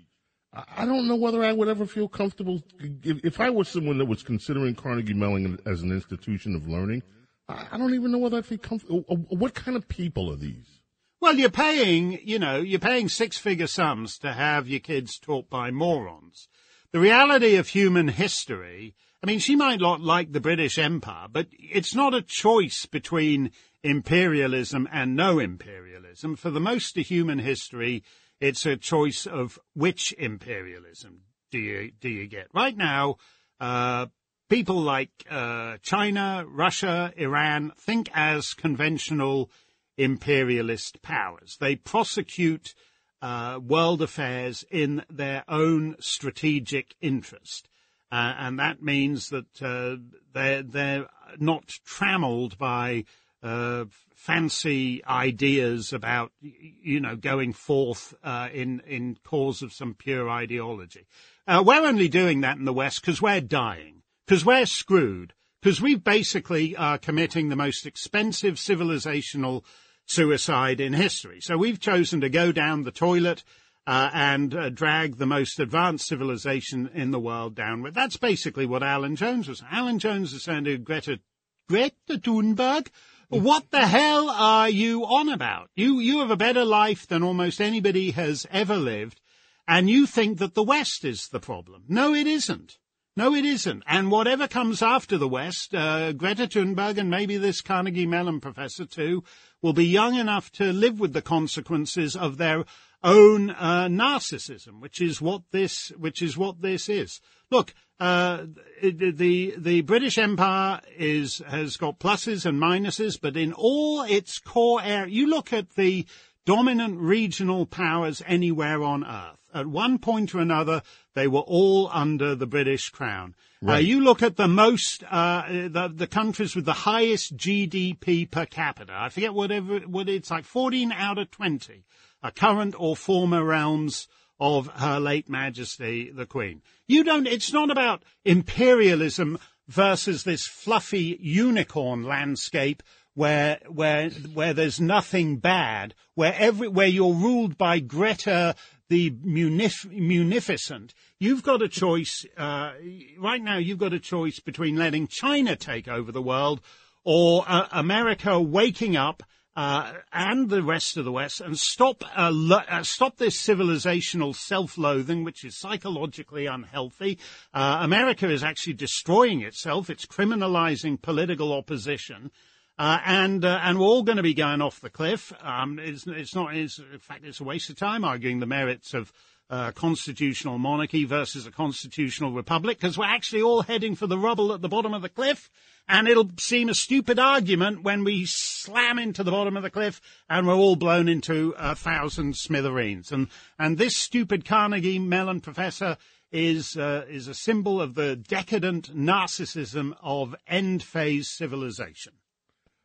I 0.53 0.85
don't 0.85 1.07
know 1.07 1.15
whether 1.15 1.43
I 1.43 1.53
would 1.53 1.67
ever 1.67 1.85
feel 1.85 2.07
comfortable 2.07 2.63
if, 3.03 3.23
if 3.23 3.39
I 3.39 3.51
was 3.51 3.67
someone 3.67 3.99
that 3.99 4.05
was 4.05 4.23
considering 4.23 4.73
Carnegie 4.73 5.13
Mellon 5.13 5.59
as 5.65 5.83
an 5.83 5.91
institution 5.91 6.55
of 6.55 6.67
learning. 6.67 7.03
I 7.47 7.67
I 7.71 7.77
don't 7.77 7.93
even 7.93 8.11
know 8.11 8.17
whether 8.17 8.37
I'd 8.37 8.45
feel 8.45 8.57
comfortable. 8.57 9.05
Uh, 9.09 9.13
uh, 9.13 9.35
what 9.35 9.53
kind 9.53 9.77
of 9.77 9.87
people 9.87 10.31
are 10.31 10.35
these? 10.35 10.81
Well, 11.21 11.35
you're 11.35 11.49
paying, 11.49 12.19
you 12.23 12.39
know, 12.39 12.57
you're 12.57 12.79
paying 12.79 13.09
six-figure 13.09 13.67
sums 13.67 14.17
to 14.19 14.31
have 14.31 14.67
your 14.67 14.79
kids 14.79 15.19
taught 15.19 15.49
by 15.49 15.69
morons. 15.69 16.47
The 16.93 16.99
reality 16.99 17.55
of 17.55 17.67
human 17.67 18.07
history. 18.07 18.95
I 19.21 19.27
mean, 19.27 19.39
she 19.39 19.55
might 19.55 19.81
not 19.81 20.01
like 20.01 20.31
the 20.31 20.39
British 20.39 20.79
Empire, 20.79 21.27
but 21.29 21.47
it's 21.51 21.93
not 21.93 22.15
a 22.15 22.21
choice 22.21 22.85
between 22.85 23.51
imperialism 23.83 24.87
and 24.91 25.15
no 25.15 25.39
imperialism. 25.39 26.37
For 26.37 26.49
the 26.49 26.61
most 26.61 26.97
of 26.97 27.05
human 27.05 27.39
history, 27.39 28.03
it's 28.39 28.65
a 28.65 28.77
choice 28.77 29.25
of 29.25 29.59
which 29.73 30.13
imperialism 30.17 31.23
do 31.51 31.59
you 31.59 31.91
do 31.99 32.09
you 32.09 32.27
get. 32.27 32.47
Right 32.53 32.75
now, 32.75 33.17
uh, 33.59 34.07
people 34.49 34.81
like 34.81 35.11
uh, 35.29 35.77
China, 35.81 36.45
Russia, 36.47 37.13
Iran 37.17 37.71
think 37.77 38.09
as 38.13 38.53
conventional 38.53 39.49
imperialist 39.97 41.01
powers. 41.01 41.57
They 41.59 41.75
prosecute 41.75 42.73
uh, 43.21 43.59
world 43.61 44.01
affairs 44.01 44.63
in 44.71 45.03
their 45.09 45.43
own 45.47 45.95
strategic 45.99 46.95
interest. 47.01 47.67
Uh, 48.11 48.33
and 48.37 48.59
that 48.59 48.81
means 48.81 49.29
that 49.29 49.61
uh, 49.61 49.97
they're, 50.33 50.63
they're 50.63 51.07
not 51.37 51.67
trammeled 51.85 52.57
by 52.57 53.03
uh, 53.41 53.85
fancy 54.13 55.03
ideas 55.05 55.93
about, 55.93 56.31
you 56.41 56.99
know, 56.99 57.15
going 57.15 57.53
forth 57.53 58.13
uh, 58.23 58.49
in 58.53 58.81
in 58.81 59.17
cause 59.23 59.61
of 59.61 59.73
some 59.73 59.93
pure 59.93 60.29
ideology. 60.29 61.05
Uh, 61.47 61.63
we're 61.65 61.85
only 61.85 62.09
doing 62.09 62.41
that 62.41 62.57
in 62.57 62.65
the 62.65 62.73
West 62.73 63.01
because 63.01 63.21
we're 63.21 63.41
dying, 63.41 64.01
because 64.25 64.45
we're 64.45 64.65
screwed, 64.65 65.33
because 65.61 65.81
we 65.81 65.95
basically 65.95 66.75
are 66.75 66.97
committing 66.97 67.49
the 67.49 67.55
most 67.55 67.85
expensive 67.85 68.55
civilizational 68.55 69.63
suicide 70.05 70.81
in 70.81 70.93
history. 70.93 71.39
So 71.39 71.57
we've 71.57 71.79
chosen 71.79 72.21
to 72.21 72.29
go 72.29 72.51
down 72.51 72.83
the 72.83 72.91
toilet 72.91 73.43
uh, 73.87 74.09
and 74.13 74.53
uh, 74.53 74.69
drag 74.69 75.17
the 75.17 75.25
most 75.25 75.59
advanced 75.59 76.07
civilization 76.07 76.89
in 76.93 77.11
the 77.11 77.19
world 77.19 77.55
downward. 77.55 77.93
That's 77.93 78.17
basically 78.17 78.65
what 78.65 78.83
Alan 78.83 79.15
Jones 79.15 79.47
was. 79.47 79.63
Alan 79.71 79.99
Jones 79.99 80.33
was 80.33 80.43
saying 80.43 80.65
to 80.65 80.77
Greta, 80.77 81.19
Greta 81.67 81.95
Thunberg, 82.09 82.87
what 83.29 83.69
the 83.69 83.85
hell 83.85 84.29
are 84.29 84.69
you 84.69 85.05
on 85.05 85.29
about? 85.29 85.69
You, 85.75 85.99
you 85.99 86.19
have 86.19 86.31
a 86.31 86.37
better 86.37 86.65
life 86.65 87.07
than 87.07 87.23
almost 87.23 87.61
anybody 87.61 88.11
has 88.11 88.47
ever 88.51 88.75
lived, 88.75 89.21
and 89.67 89.89
you 89.89 90.05
think 90.07 90.39
that 90.39 90.55
the 90.55 90.63
West 90.63 91.05
is 91.05 91.27
the 91.27 91.39
problem. 91.39 91.83
No, 91.87 92.13
it 92.13 92.25
isn't. 92.25 92.77
No, 93.15 93.35
it 93.35 93.45
isn't. 93.45 93.83
And 93.85 94.09
whatever 94.11 94.47
comes 94.47 94.81
after 94.81 95.17
the 95.17 95.27
West, 95.27 95.75
uh, 95.75 96.13
Greta 96.13 96.47
Thunberg 96.47 96.97
and 96.97 97.09
maybe 97.09 97.37
this 97.37 97.61
Carnegie 97.61 98.05
Mellon 98.05 98.39
professor 98.39 98.85
too, 98.85 99.23
will 99.61 99.73
be 99.73 99.85
young 99.85 100.15
enough 100.15 100.51
to 100.53 100.71
live 100.71 100.99
with 100.99 101.13
the 101.13 101.21
consequences 101.21 102.15
of 102.15 102.37
their 102.37 102.63
own 103.03 103.51
uh, 103.51 103.87
narcissism, 103.87 104.81
which 104.81 105.01
is 105.01 105.21
what 105.21 105.43
this, 105.51 105.89
which 105.97 106.21
is 106.21 106.37
what 106.37 106.61
this 106.61 106.89
is. 106.89 107.19
Look, 107.51 107.73
uh, 107.99 108.45
the 108.81 109.55
the 109.57 109.81
British 109.81 110.17
Empire 110.17 110.81
is 110.97 111.41
has 111.47 111.77
got 111.77 111.99
pluses 111.99 112.45
and 112.45 112.61
minuses, 112.61 113.19
but 113.19 113.35
in 113.35 113.53
all 113.53 114.01
its 114.03 114.39
core 114.39 114.81
area, 114.81 115.11
you 115.11 115.27
look 115.27 115.51
at 115.51 115.75
the 115.75 116.05
dominant 116.45 116.99
regional 116.99 117.65
powers 117.65 118.23
anywhere 118.25 118.81
on 118.81 119.05
earth. 119.05 119.37
At 119.53 119.67
one 119.67 119.97
point 119.97 120.33
or 120.33 120.39
another, 120.39 120.81
they 121.13 121.27
were 121.27 121.41
all 121.41 121.89
under 121.91 122.35
the 122.35 122.47
British 122.47 122.89
crown. 122.89 123.35
Uh, 123.61 123.65
right. 123.65 123.75
Uh, 123.75 123.79
you 123.79 124.01
look 124.01 124.23
at 124.23 124.35
the 124.35 124.47
most, 124.47 125.03
uh, 125.11 125.43
the, 125.47 125.91
the 125.93 126.07
countries 126.07 126.55
with 126.55 126.65
the 126.65 126.73
highest 126.73 127.35
GDP 127.35 128.29
per 128.29 128.45
capita. 128.45 128.93
I 128.95 129.09
forget 129.09 129.33
whatever, 129.33 129.79
what 129.79 130.07
it's 130.07 130.31
like 130.31 130.45
14 130.45 130.91
out 130.91 131.17
of 131.17 131.31
20 131.31 131.83
are 132.23 132.31
current 132.31 132.75
or 132.77 132.95
former 132.95 133.43
realms 133.43 134.07
of 134.39 134.67
Her 134.67 134.99
late 134.99 135.29
Majesty 135.29 136.11
the 136.11 136.25
Queen. 136.25 136.61
You 136.87 137.03
don't, 137.03 137.27
it's 137.27 137.53
not 137.53 137.69
about 137.69 138.03
imperialism 138.25 139.37
versus 139.67 140.23
this 140.23 140.47
fluffy 140.47 141.17
unicorn 141.21 142.03
landscape 142.03 142.81
where 143.13 143.59
where 143.67 144.09
where 144.09 144.53
there's 144.53 144.79
nothing 144.79 145.37
bad, 145.37 145.93
where 146.15 146.33
every 146.37 146.67
where 146.67 146.87
you're 146.87 147.13
ruled 147.13 147.57
by 147.57 147.79
Greta 147.79 148.55
the 148.87 149.11
munif- 149.11 149.91
munificent. 149.91 150.93
You've 151.19 151.43
got 151.43 151.61
a 151.61 151.67
choice 151.67 152.25
uh, 152.37 152.71
right 153.19 153.41
now. 153.41 153.57
You've 153.57 153.77
got 153.77 153.93
a 153.93 153.99
choice 153.99 154.39
between 154.39 154.77
letting 154.77 155.07
China 155.07 155.55
take 155.55 155.87
over 155.87 156.11
the 156.11 156.21
world 156.21 156.61
or 157.03 157.43
uh, 157.47 157.67
America 157.71 158.39
waking 158.41 158.95
up. 158.95 159.23
Uh, 159.59 159.91
and 160.13 160.49
the 160.49 160.63
rest 160.63 160.95
of 160.95 161.03
the 161.03 161.11
West, 161.11 161.41
and 161.41 161.59
stop 161.59 162.01
uh, 162.17 162.31
lo- 162.31 162.61
uh, 162.69 162.81
stop 162.81 163.17
this 163.17 163.35
civilizational 163.35 164.33
self-loathing, 164.33 165.25
which 165.25 165.43
is 165.43 165.59
psychologically 165.59 166.45
unhealthy. 166.45 167.19
Uh, 167.53 167.79
America 167.81 168.29
is 168.29 168.41
actually 168.41 168.71
destroying 168.71 169.41
itself; 169.41 169.89
it's 169.89 170.05
criminalizing 170.05 171.01
political 171.01 171.51
opposition, 171.51 172.31
uh, 172.77 172.99
and 173.05 173.43
uh, 173.43 173.59
and 173.61 173.77
we're 173.77 173.85
all 173.85 174.03
going 174.03 174.15
to 174.15 174.23
be 174.23 174.33
going 174.33 174.61
off 174.61 174.79
the 174.79 174.89
cliff. 174.89 175.33
Um, 175.41 175.77
it's, 175.77 176.07
it's 176.07 176.33
not. 176.33 176.55
It's, 176.55 176.79
in 176.79 176.99
fact, 176.99 177.25
it's 177.25 177.41
a 177.41 177.43
waste 177.43 177.69
of 177.69 177.75
time 177.75 178.05
arguing 178.05 178.39
the 178.39 178.45
merits 178.45 178.93
of 178.93 179.11
uh, 179.49 179.71
constitutional 179.71 180.57
monarchy 180.59 181.05
versus 181.05 181.47
a 181.47 181.51
constitutional 181.51 182.31
republic 182.31 182.79
because 182.79 182.97
we're 182.97 183.05
actually 183.05 183.41
all 183.41 183.63
heading 183.63 183.95
for 183.95 184.07
the 184.07 184.17
rubble 184.17 184.53
at 184.53 184.61
the 184.61 184.69
bottom 184.69 184.93
of 184.93 185.01
the 185.01 185.09
cliff. 185.09 185.49
And 185.87 186.07
it'll 186.07 186.29
seem 186.39 186.69
a 186.69 186.75
stupid 186.75 187.17
argument 187.17 187.81
when 187.81 188.03
we 188.03 188.25
slam 188.27 188.99
into 188.99 189.23
the 189.23 189.31
bottom 189.31 189.57
of 189.57 189.63
the 189.63 189.71
cliff 189.71 190.01
and 190.29 190.45
we're 190.45 190.53
all 190.53 190.75
blown 190.75 191.09
into 191.09 191.55
a 191.57 191.73
thousand 191.73 192.37
smithereens. 192.37 193.11
And 193.11 193.27
and 193.57 193.77
this 193.77 193.97
stupid 193.97 194.45
Carnegie 194.45 194.99
Mellon 194.99 195.41
professor 195.41 195.97
is 196.31 196.77
uh, 196.77 197.05
is 197.09 197.27
a 197.27 197.33
symbol 197.33 197.81
of 197.81 197.95
the 197.95 198.15
decadent 198.15 198.95
narcissism 198.95 199.95
of 200.03 200.35
end 200.47 200.83
phase 200.83 201.27
civilization. 201.27 202.13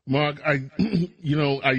Mark, 0.07 0.41
I, 0.47 0.71
you 0.79 1.37
know, 1.37 1.61
I 1.63 1.73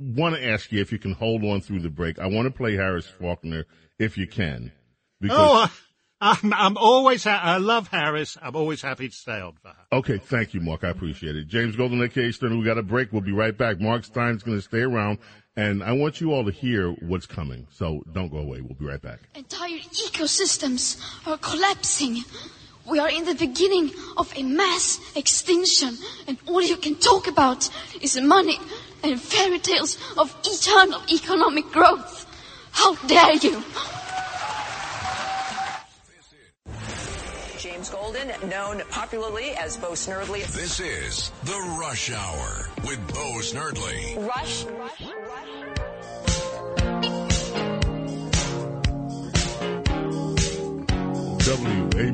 want 0.00 0.34
to 0.36 0.44
ask 0.44 0.72
you 0.72 0.80
if 0.80 0.92
you 0.92 0.98
can 0.98 1.12
hold 1.12 1.44
on 1.44 1.60
through 1.60 1.80
the 1.80 1.90
break. 1.90 2.18
I 2.18 2.26
want 2.26 2.46
to 2.46 2.50
play 2.50 2.74
Harris 2.74 3.06
Faulkner 3.06 3.66
if 3.98 4.16
you 4.16 4.26
can. 4.26 4.72
Because 5.20 5.38
oh, 5.38 5.72
I'm, 6.20 6.52
I'm 6.52 6.76
always, 6.76 7.24
ha- 7.24 7.40
I 7.42 7.58
love 7.58 7.88
Harris. 7.88 8.36
I'm 8.40 8.56
always 8.56 8.82
happy 8.82 9.08
to 9.08 9.14
stay 9.14 9.40
on 9.40 9.54
for 9.60 9.68
her. 9.68 9.86
Okay, 9.92 10.18
thank 10.18 10.54
you, 10.54 10.60
Mark. 10.60 10.84
I 10.84 10.88
appreciate 10.88 11.36
it. 11.36 11.46
James 11.46 11.76
Golden, 11.76 12.02
aka 12.02 12.30
Stern, 12.32 12.58
we 12.58 12.64
got 12.64 12.78
a 12.78 12.82
break. 12.82 13.12
We'll 13.12 13.22
be 13.22 13.32
right 13.32 13.56
back. 13.56 13.80
Mark 13.80 14.04
Steyn's 14.04 14.42
going 14.42 14.58
to 14.58 14.62
stay 14.62 14.80
around, 14.80 15.18
and 15.56 15.82
I 15.82 15.92
want 15.92 16.20
you 16.20 16.32
all 16.32 16.44
to 16.44 16.50
hear 16.50 16.90
what's 16.90 17.26
coming. 17.26 17.66
So 17.70 18.02
don't 18.12 18.30
go 18.30 18.38
away. 18.38 18.60
We'll 18.60 18.78
be 18.78 18.86
right 18.86 19.00
back. 19.00 19.20
Entire 19.34 19.78
ecosystems 19.78 21.00
are 21.26 21.38
collapsing. 21.38 22.24
We 22.86 22.98
are 22.98 23.10
in 23.10 23.24
the 23.24 23.34
beginning 23.34 23.90
of 24.16 24.32
a 24.36 24.42
mass 24.42 24.98
extinction, 25.14 25.96
and 26.26 26.38
all 26.46 26.62
you 26.62 26.76
can 26.76 26.96
talk 26.96 27.28
about 27.28 27.68
is 28.00 28.20
money 28.20 28.58
and 29.02 29.20
fairy 29.20 29.58
tales 29.58 29.98
of 30.16 30.34
eternal 30.44 31.00
economic 31.12 31.70
growth. 31.70 32.26
How 32.72 32.94
dare 33.06 33.36
you! 33.36 33.62
James 37.58 37.90
Golden, 37.90 38.28
known 38.48 38.82
popularly 38.90 39.50
as 39.50 39.76
Bo 39.76 39.92
Snerdley. 39.92 40.46
This 40.52 40.80
is 40.80 41.30
The 41.44 41.76
Rush 41.78 42.10
Hour 42.10 42.70
with 42.84 42.98
Bo 43.08 43.40
Snerdley. 43.40 44.16
Rush, 44.26 44.64
rush, 44.64 45.00
rush. 45.00 45.59
Play 51.56 52.10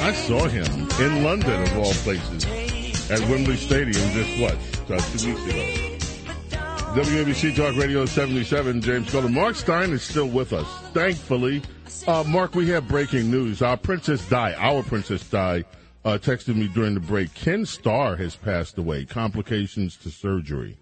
I 0.00 0.12
saw 0.12 0.48
him 0.48 0.88
in 1.00 1.22
London, 1.22 1.62
of 1.62 1.78
all 1.78 1.92
places, 1.92 2.44
at 3.10 3.20
Wembley 3.28 3.56
Stadium 3.56 4.10
just 4.12 4.40
what, 4.40 4.54
uh, 4.90 5.00
two 5.18 5.34
weeks 5.34 5.44
ago. 5.46 5.88
WABC 6.94 7.54
Talk 7.54 7.76
Radio 7.76 8.06
77, 8.06 8.80
James 8.80 9.10
Golden. 9.10 9.34
Mark 9.34 9.56
Stein 9.56 9.90
is 9.90 10.02
still 10.02 10.28
with 10.28 10.52
us, 10.52 10.66
thankfully. 10.94 11.62
Uh, 12.06 12.24
Mark, 12.26 12.54
we 12.54 12.66
have 12.68 12.88
breaking 12.88 13.30
news. 13.30 13.60
Our 13.60 13.76
Princess 13.76 14.26
Di, 14.28 14.54
our 14.54 14.82
Princess 14.82 15.22
Di, 15.28 15.64
uh, 16.08 16.16
texted 16.16 16.56
me 16.56 16.68
during 16.68 16.94
the 16.94 17.00
break. 17.00 17.34
Ken 17.34 17.66
Starr 17.66 18.16
has 18.16 18.34
passed 18.34 18.78
away, 18.78 19.04
complications 19.04 19.94
to 19.98 20.10
surgery. 20.10 20.78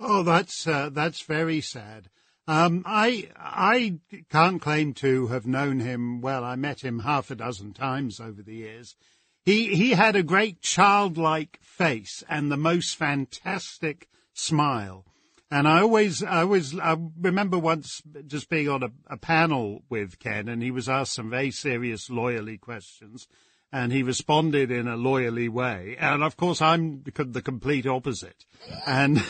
Oh, 0.00 0.22
that's 0.22 0.66
uh, 0.66 0.88
that's 0.90 1.20
very 1.20 1.60
sad. 1.60 2.08
Um, 2.46 2.82
I 2.86 3.28
I 3.36 3.98
can't 4.30 4.62
claim 4.62 4.94
to 4.94 5.26
have 5.26 5.46
known 5.46 5.80
him 5.80 6.22
well. 6.22 6.44
I 6.44 6.56
met 6.56 6.82
him 6.82 7.00
half 7.00 7.30
a 7.30 7.34
dozen 7.34 7.74
times 7.74 8.20
over 8.20 8.42
the 8.42 8.54
years. 8.54 8.96
He 9.44 9.74
he 9.74 9.90
had 9.90 10.16
a 10.16 10.22
great 10.22 10.62
childlike 10.62 11.58
face 11.60 12.24
and 12.26 12.50
the 12.50 12.56
most 12.56 12.96
fantastic 12.96 14.08
smile. 14.32 15.04
And 15.50 15.66
I 15.66 15.80
always, 15.80 16.22
I 16.22 16.42
always, 16.42 16.78
I 16.78 16.94
remember 17.18 17.58
once 17.58 18.02
just 18.26 18.50
being 18.50 18.68
on 18.68 18.82
a, 18.82 18.90
a 19.06 19.16
panel 19.16 19.82
with 19.88 20.18
Ken, 20.18 20.46
and 20.46 20.62
he 20.62 20.70
was 20.70 20.90
asked 20.90 21.14
some 21.14 21.30
very 21.30 21.50
serious 21.50 22.10
lawyerly 22.10 22.60
questions, 22.60 23.28
and 23.72 23.92
he 23.92 24.02
responded 24.02 24.70
in 24.70 24.88
a 24.88 24.96
lawyerly 24.96 25.48
way. 25.48 25.96
And 25.98 26.22
of 26.22 26.36
course, 26.36 26.62
I'm 26.62 27.02
the 27.02 27.42
complete 27.42 27.86
opposite. 27.86 28.44
And 28.86 29.22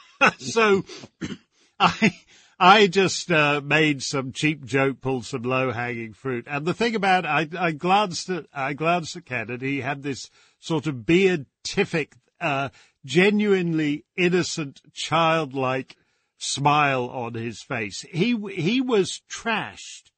so 0.38 0.84
I, 1.80 2.14
I 2.58 2.86
just 2.86 3.30
uh, 3.30 3.60
made 3.64 4.02
some 4.02 4.32
cheap 4.32 4.64
joke, 4.64 5.00
pulled 5.00 5.26
some 5.26 5.42
low 5.42 5.72
hanging 5.72 6.12
fruit. 6.12 6.46
And 6.48 6.66
the 6.66 6.74
thing 6.74 6.94
about 6.94 7.26
I, 7.26 7.48
I 7.58 7.72
glanced 7.72 8.28
at 8.30 8.46
I 8.52 8.72
glanced 8.72 9.16
at 9.16 9.26
Ken, 9.26 9.50
and 9.50 9.62
he 9.62 9.80
had 9.80 10.02
this 10.02 10.30
sort 10.58 10.86
of 10.86 11.04
beatific, 11.04 12.14
uh, 12.40 12.70
genuinely 13.04 14.04
innocent, 14.16 14.80
childlike 14.92 15.96
smile 16.38 17.08
on 17.08 17.34
his 17.34 17.62
face. 17.62 18.06
He 18.10 18.36
he 18.54 18.80
was 18.80 19.22
trashed 19.30 20.10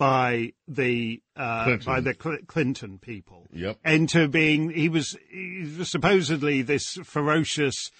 by 0.00 0.54
the 0.66 1.20
uh, 1.36 1.64
Clinton. 1.64 1.84
by 1.92 2.00
the 2.00 2.16
Cl- 2.20 2.38
Clinton 2.46 2.98
people 2.98 3.46
Yep. 3.52 3.78
into 3.84 4.28
being 4.28 4.70
he 4.70 4.88
was, 4.88 5.14
he 5.30 5.74
was 5.78 5.90
supposedly 5.90 6.62
this 6.62 6.94
ferocious 7.04 7.90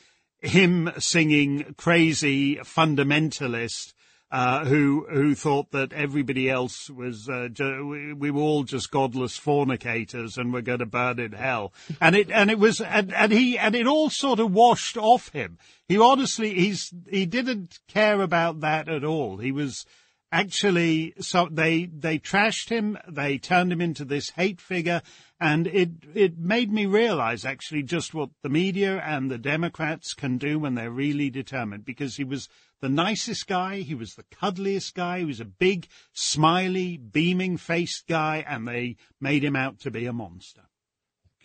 hymn 0.41 0.91
singing 0.99 1.75
crazy 1.77 2.57
fundamentalist 2.57 3.93
uh, 4.33 4.65
who 4.65 5.07
who 5.11 5.35
thought 5.35 5.73
that 5.73 5.93
everybody 5.93 6.49
else 6.49 6.89
was 6.89 7.29
uh, 7.29 7.49
ju- 7.53 7.87
we, 7.87 8.13
we 8.15 8.31
were 8.31 8.41
all 8.41 8.63
just 8.63 8.91
godless 8.91 9.37
fornicators 9.37 10.39
and 10.39 10.53
we're 10.55 10.61
going 10.63 10.79
to 10.79 10.87
burn 10.87 11.19
in 11.19 11.33
hell 11.33 11.73
and 12.01 12.15
it 12.17 12.31
and 12.31 12.51
it 12.51 12.59
was 12.59 12.81
and, 12.81 13.13
and 13.13 13.33
he 13.33 13.59
and 13.59 13.75
it 13.75 13.87
all 13.87 14.09
sort 14.09 14.39
of 14.41 14.51
washed 14.53 14.97
off 14.97 15.29
him 15.33 15.59
he 15.89 15.99
honestly 15.99 16.55
he's 16.55 16.95
he 17.11 17.27
didn't 17.27 17.81
care 17.89 18.23
about 18.23 18.61
that 18.61 18.89
at 18.89 19.05
all 19.05 19.37
he 19.39 19.53
was 19.53 19.85
actually 20.33 21.13
so 21.19 21.49
they 21.51 21.87
they 21.87 22.19
trashed 22.19 22.69
him 22.69 22.97
they 23.09 23.37
turned 23.39 23.73
him 23.73 23.81
into 23.81 24.05
this 24.05 24.31
hate 24.31 24.61
figure 24.61 25.03
and 25.41 25.67
it 25.67 25.91
it 26.15 26.39
made 26.39 26.71
me 26.71 26.87
realize 26.87 27.45
actually 27.45 27.83
just 27.83 28.15
what 28.15 28.31
the 28.43 28.49
media 28.49 29.01
and 29.05 29.31
the 29.31 29.39
democrats 29.39 30.15
can 30.15 30.39
do 30.39 30.59
when 30.59 30.75
they're 30.75 30.91
really 30.91 31.31
determined 31.31 31.85
because 31.85 32.17
he 32.17 32.25
was 32.25 32.49
the 32.81 32.89
nicest 32.89 33.47
guy 33.49 33.81
he 33.81 33.95
was 33.95 34.15
the 34.15 34.25
cuddliest 34.31 34.95
guy 34.95 35.19
he 35.19 35.25
was 35.25 35.41
a 35.41 35.45
big 35.45 35.89
smiley 36.13 36.97
beaming 36.97 37.57
faced 37.57 38.07
guy 38.07 38.45
and 38.47 38.69
they 38.69 38.97
made 39.21 39.43
him 39.43 39.57
out 39.57 39.81
to 39.81 39.91
be 39.91 40.07
a 40.07 40.13
monster 40.13 40.63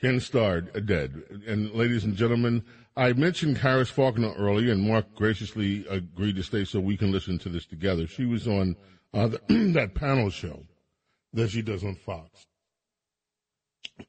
Ken 0.02 0.20
Starr, 0.20 0.64
uh, 0.76 0.80
dead. 0.80 1.24
And 1.48 1.72
ladies 1.72 2.04
and 2.04 2.16
gentlemen, 2.16 2.64
I 2.98 3.14
mentioned 3.14 3.58
Harris 3.58 3.90
Faulkner 3.90 4.34
earlier, 4.38 4.72
and 4.72 4.82
Mark 4.82 5.16
graciously 5.16 5.86
agreed 5.90 6.36
to 6.36 6.44
stay 6.44 6.66
so 6.66 6.80
we 6.80 6.98
can 6.98 7.12
listen 7.12 7.38
to 7.40 7.50
this 7.50 7.66
together. 7.66 8.08
She 8.08 8.26
was 8.26 8.48
on 8.48 8.76
uh, 9.14 9.30
that 9.50 9.92
panel 9.96 10.30
show 10.30 10.64
that 11.34 11.50
she 11.50 11.62
does 11.62 11.84
on 11.84 11.96
Fox. 11.96 12.46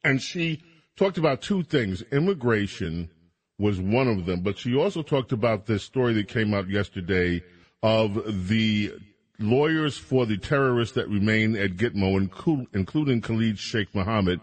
And 0.05 0.21
she 0.21 0.63
talked 0.97 1.19
about 1.19 1.43
two 1.43 1.63
things. 1.63 2.03
Immigration 2.13 3.11
was 3.59 3.81
one 3.81 4.09
of 4.09 4.27
them, 4.27 4.41
but 4.41 4.59
she 4.59 4.75
also 4.75 5.03
talked 5.03 5.33
about 5.33 5.67
this 5.67 5.83
story 5.83 6.13
that 6.15 6.29
came 6.29 6.53
out 6.53 6.69
yesterday 6.69 7.43
of 7.83 8.49
the 8.49 8.93
lawyers 9.39 9.97
for 9.97 10.27
the 10.27 10.37
terrorists 10.37 10.95
that 10.95 11.09
remain 11.09 11.57
at 11.57 11.77
Gitmo, 11.77 12.67
including 12.75 13.21
Khalid 13.21 13.59
Sheikh 13.59 13.95
Mohammed, 13.95 14.41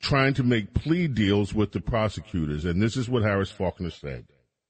trying 0.00 0.34
to 0.34 0.42
make 0.42 0.74
plea 0.74 1.08
deals 1.08 1.54
with 1.54 1.72
the 1.72 1.80
prosecutors. 1.80 2.64
And 2.64 2.80
this 2.80 2.96
is 2.96 3.08
what 3.08 3.22
Harris 3.22 3.50
Faulkner 3.50 3.90
said. 3.90 4.26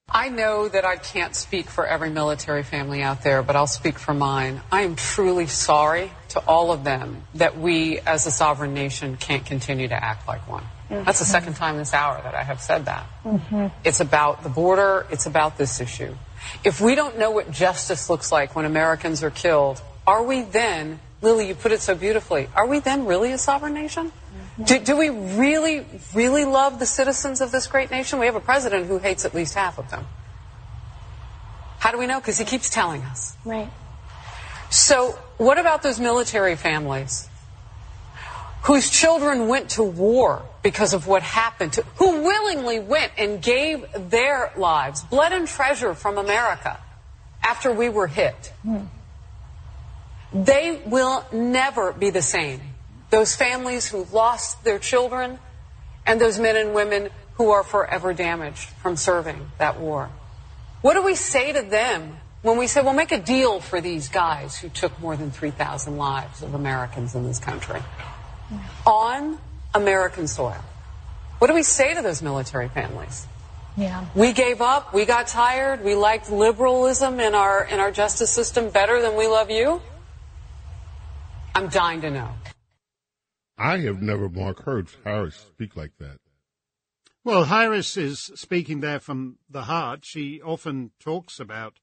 I 0.08 0.28
know 0.28 0.68
that 0.68 0.84
I 0.84 0.96
can't 0.96 1.34
speak 1.34 1.68
for 1.68 1.84
every 1.84 2.10
military 2.10 2.62
family 2.62 3.02
out 3.02 3.24
there, 3.24 3.42
but 3.42 3.56
I'll 3.56 3.66
speak 3.66 3.98
for 3.98 4.14
mine. 4.14 4.60
I 4.70 4.82
am 4.82 4.94
truly 4.94 5.48
sorry 5.48 6.12
to 6.28 6.40
all 6.46 6.70
of 6.70 6.84
them 6.84 7.24
that 7.34 7.58
we, 7.58 7.98
as 8.00 8.26
a 8.26 8.30
sovereign 8.30 8.72
nation, 8.72 9.16
can't 9.16 9.44
continue 9.44 9.88
to 9.88 9.94
act 9.94 10.28
like 10.28 10.48
one. 10.48 10.62
That's 10.88 11.18
the 11.18 11.24
second 11.24 11.54
time 11.54 11.76
this 11.76 11.92
hour 11.92 12.20
that 12.22 12.36
I 12.36 12.44
have 12.44 12.60
said 12.60 12.84
that. 12.84 13.06
Mm-hmm. 13.24 13.66
It's 13.84 13.98
about 13.98 14.44
the 14.44 14.48
border, 14.48 15.06
it's 15.10 15.26
about 15.26 15.58
this 15.58 15.80
issue. 15.80 16.14
If 16.62 16.80
we 16.80 16.94
don't 16.94 17.18
know 17.18 17.32
what 17.32 17.50
justice 17.50 18.08
looks 18.08 18.30
like 18.30 18.54
when 18.54 18.64
Americans 18.64 19.24
are 19.24 19.30
killed, 19.30 19.82
are 20.06 20.22
we 20.22 20.42
then, 20.42 21.00
Lily, 21.22 21.48
you 21.48 21.56
put 21.56 21.72
it 21.72 21.80
so 21.80 21.96
beautifully, 21.96 22.48
are 22.54 22.68
we 22.68 22.78
then 22.78 23.06
really 23.06 23.32
a 23.32 23.38
sovereign 23.38 23.74
nation? 23.74 24.12
Do, 24.62 24.78
do 24.78 24.96
we 24.96 25.10
really, 25.10 25.84
really 26.14 26.44
love 26.44 26.78
the 26.78 26.86
citizens 26.86 27.40
of 27.40 27.52
this 27.52 27.66
great 27.66 27.90
nation? 27.90 28.18
We 28.18 28.26
have 28.26 28.36
a 28.36 28.40
president 28.40 28.86
who 28.86 28.98
hates 28.98 29.24
at 29.24 29.34
least 29.34 29.54
half 29.54 29.78
of 29.78 29.90
them. 29.90 30.06
How 31.78 31.92
do 31.92 31.98
we 31.98 32.06
know? 32.06 32.20
Because 32.20 32.38
he 32.38 32.44
keeps 32.44 32.70
telling 32.70 33.02
us. 33.02 33.36
Right. 33.44 33.68
So, 34.70 35.12
what 35.36 35.58
about 35.58 35.82
those 35.82 36.00
military 36.00 36.56
families 36.56 37.28
whose 38.62 38.90
children 38.90 39.46
went 39.46 39.70
to 39.70 39.82
war 39.82 40.42
because 40.62 40.94
of 40.94 41.06
what 41.06 41.22
happened 41.22 41.74
to, 41.74 41.82
who 41.96 42.22
willingly 42.22 42.80
went 42.80 43.12
and 43.18 43.40
gave 43.40 43.84
their 44.10 44.52
lives, 44.56 45.02
blood 45.02 45.32
and 45.32 45.46
treasure 45.46 45.94
from 45.94 46.16
America 46.18 46.80
after 47.42 47.72
we 47.72 47.90
were 47.90 48.06
hit? 48.06 48.52
Hmm. 48.62 48.84
They 50.32 50.80
will 50.86 51.24
never 51.30 51.92
be 51.92 52.10
the 52.10 52.22
same. 52.22 52.60
Those 53.16 53.34
families 53.34 53.88
who 53.88 54.04
lost 54.12 54.62
their 54.62 54.78
children 54.78 55.38
and 56.04 56.20
those 56.20 56.38
men 56.38 56.54
and 56.54 56.74
women 56.74 57.08
who 57.36 57.48
are 57.48 57.62
forever 57.62 58.12
damaged 58.12 58.68
from 58.82 58.96
serving 58.96 59.52
that 59.56 59.80
war. 59.80 60.10
What 60.82 60.92
do 60.92 61.02
we 61.02 61.14
say 61.14 61.50
to 61.50 61.62
them 61.62 62.18
when 62.42 62.58
we 62.58 62.66
say, 62.66 62.82
well, 62.82 62.92
make 62.92 63.12
a 63.12 63.18
deal 63.18 63.60
for 63.60 63.80
these 63.80 64.10
guys 64.10 64.58
who 64.58 64.68
took 64.68 65.00
more 65.00 65.16
than 65.16 65.30
3,000 65.30 65.96
lives 65.96 66.42
of 66.42 66.52
Americans 66.52 67.14
in 67.14 67.24
this 67.24 67.38
country 67.38 67.80
on 68.86 69.38
American 69.74 70.28
soil? 70.28 70.62
What 71.38 71.46
do 71.46 71.54
we 71.54 71.62
say 71.62 71.94
to 71.94 72.02
those 72.02 72.20
military 72.20 72.68
families? 72.68 73.26
Yeah. 73.78 74.04
We 74.14 74.34
gave 74.34 74.60
up, 74.60 74.92
we 74.92 75.06
got 75.06 75.26
tired, 75.26 75.82
we 75.82 75.94
liked 75.94 76.30
liberalism 76.30 77.18
in 77.20 77.34
our, 77.34 77.64
in 77.64 77.80
our 77.80 77.90
justice 77.90 78.28
system 78.28 78.68
better 78.68 79.00
than 79.00 79.16
we 79.16 79.26
love 79.26 79.50
you? 79.50 79.80
I'm 81.54 81.68
dying 81.68 82.02
to 82.02 82.10
know. 82.10 82.28
I 83.58 83.78
have 83.78 84.02
never, 84.02 84.28
Mark, 84.28 84.64
heard 84.64 84.88
Harris 85.04 85.36
speak 85.36 85.76
like 85.76 85.96
that. 85.98 86.18
Well, 87.24 87.44
Harris 87.44 87.96
is 87.96 88.20
speaking 88.36 88.80
there 88.80 89.00
from 89.00 89.38
the 89.48 89.62
heart. 89.62 90.04
She 90.04 90.40
often 90.40 90.92
talks 91.00 91.40
about 91.40 91.80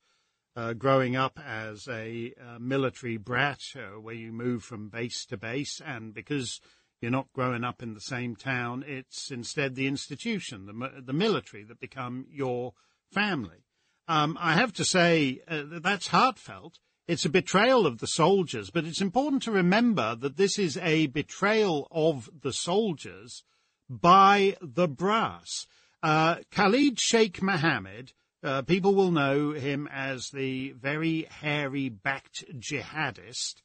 uh, 0.55 0.73
growing 0.73 1.15
up 1.15 1.39
as 1.43 1.87
a 1.87 2.33
uh, 2.39 2.59
military 2.59 3.17
brat, 3.17 3.61
uh, 3.75 3.99
where 3.99 4.15
you 4.15 4.31
move 4.31 4.63
from 4.63 4.89
base 4.89 5.25
to 5.25 5.37
base, 5.37 5.81
and 5.83 6.13
because 6.13 6.61
you're 7.01 7.11
not 7.11 7.33
growing 7.33 7.63
up 7.63 7.83
in 7.83 7.93
the 7.93 7.99
same 7.99 8.35
town, 8.35 8.85
it's 8.87 9.31
instead 9.31 9.75
the 9.75 9.87
institution, 9.87 10.65
the 10.65 11.01
the 11.01 11.11
military, 11.11 11.63
that 11.63 11.79
become 11.79 12.27
your 12.29 12.73
family. 13.11 13.65
Um, 14.07 14.37
I 14.39 14.53
have 14.53 14.73
to 14.73 14.85
say 14.85 15.41
uh, 15.47 15.63
that 15.63 15.83
that's 15.83 16.07
heartfelt. 16.07 16.79
It's 17.05 17.25
a 17.25 17.29
betrayal 17.29 17.85
of 17.85 17.97
the 17.97 18.07
soldiers, 18.07 18.69
but 18.69 18.85
it's 18.85 19.01
important 19.01 19.43
to 19.43 19.51
remember 19.51 20.15
that 20.15 20.37
this 20.37 20.57
is 20.57 20.77
a 20.77 21.07
betrayal 21.07 21.89
of 21.91 22.29
the 22.41 22.53
soldiers 22.53 23.43
by 23.89 24.55
the 24.61 24.87
brass. 24.87 25.67
Uh, 26.01 26.37
Khalid 26.51 27.01
Sheikh 27.01 27.41
Mohammed, 27.41 28.13
uh, 28.41 28.61
people 28.61 28.95
will 28.95 29.11
know 29.11 29.51
him 29.51 29.89
as 29.91 30.29
the 30.29 30.71
very 30.71 31.23
hairy 31.23 31.89
backed 31.89 32.45
jihadist, 32.57 33.55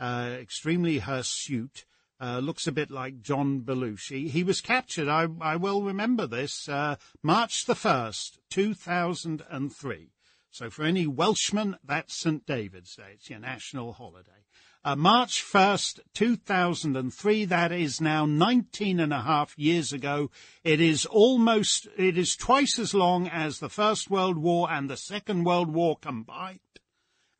uh, 0.00 0.30
extremely 0.40 1.00
hirsute, 1.00 1.84
uh, 2.18 2.38
looks 2.38 2.66
a 2.66 2.72
bit 2.72 2.90
like 2.90 3.20
John 3.20 3.60
Belushi. 3.60 4.30
He 4.30 4.42
was 4.42 4.62
captured, 4.62 5.08
I, 5.08 5.26
I 5.42 5.56
will 5.56 5.82
remember 5.82 6.26
this, 6.26 6.66
uh, 6.66 6.96
March 7.22 7.66
the 7.66 7.74
1st, 7.74 8.38
2003. 8.48 10.12
So 10.50 10.70
for 10.70 10.84
any 10.84 11.06
Welshman, 11.06 11.76
that's 11.84 12.14
St. 12.14 12.44
David's 12.46 12.96
Day. 12.96 13.12
It's 13.14 13.28
your 13.28 13.38
national 13.38 13.92
holiday. 13.92 14.46
Uh, 14.86 14.94
March 14.94 15.42
1st, 15.44 15.98
2003, 16.14 17.44
that 17.46 17.72
is 17.72 18.00
now 18.00 18.24
19 18.24 19.00
and 19.00 19.12
a 19.12 19.22
half 19.22 19.58
years 19.58 19.92
ago. 19.92 20.30
It 20.62 20.80
is 20.80 21.04
almost, 21.04 21.88
it 21.98 22.16
is 22.16 22.36
twice 22.36 22.78
as 22.78 22.94
long 22.94 23.26
as 23.26 23.58
the 23.58 23.68
First 23.68 24.08
World 24.10 24.38
War 24.38 24.70
and 24.70 24.88
the 24.88 24.96
Second 24.96 25.42
World 25.42 25.74
War 25.74 25.96
combined. 26.00 26.60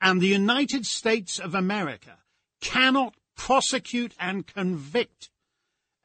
And 0.00 0.20
the 0.20 0.26
United 0.26 0.86
States 0.86 1.38
of 1.38 1.54
America 1.54 2.18
cannot 2.60 3.14
prosecute 3.36 4.14
and 4.18 4.44
convict 4.44 5.30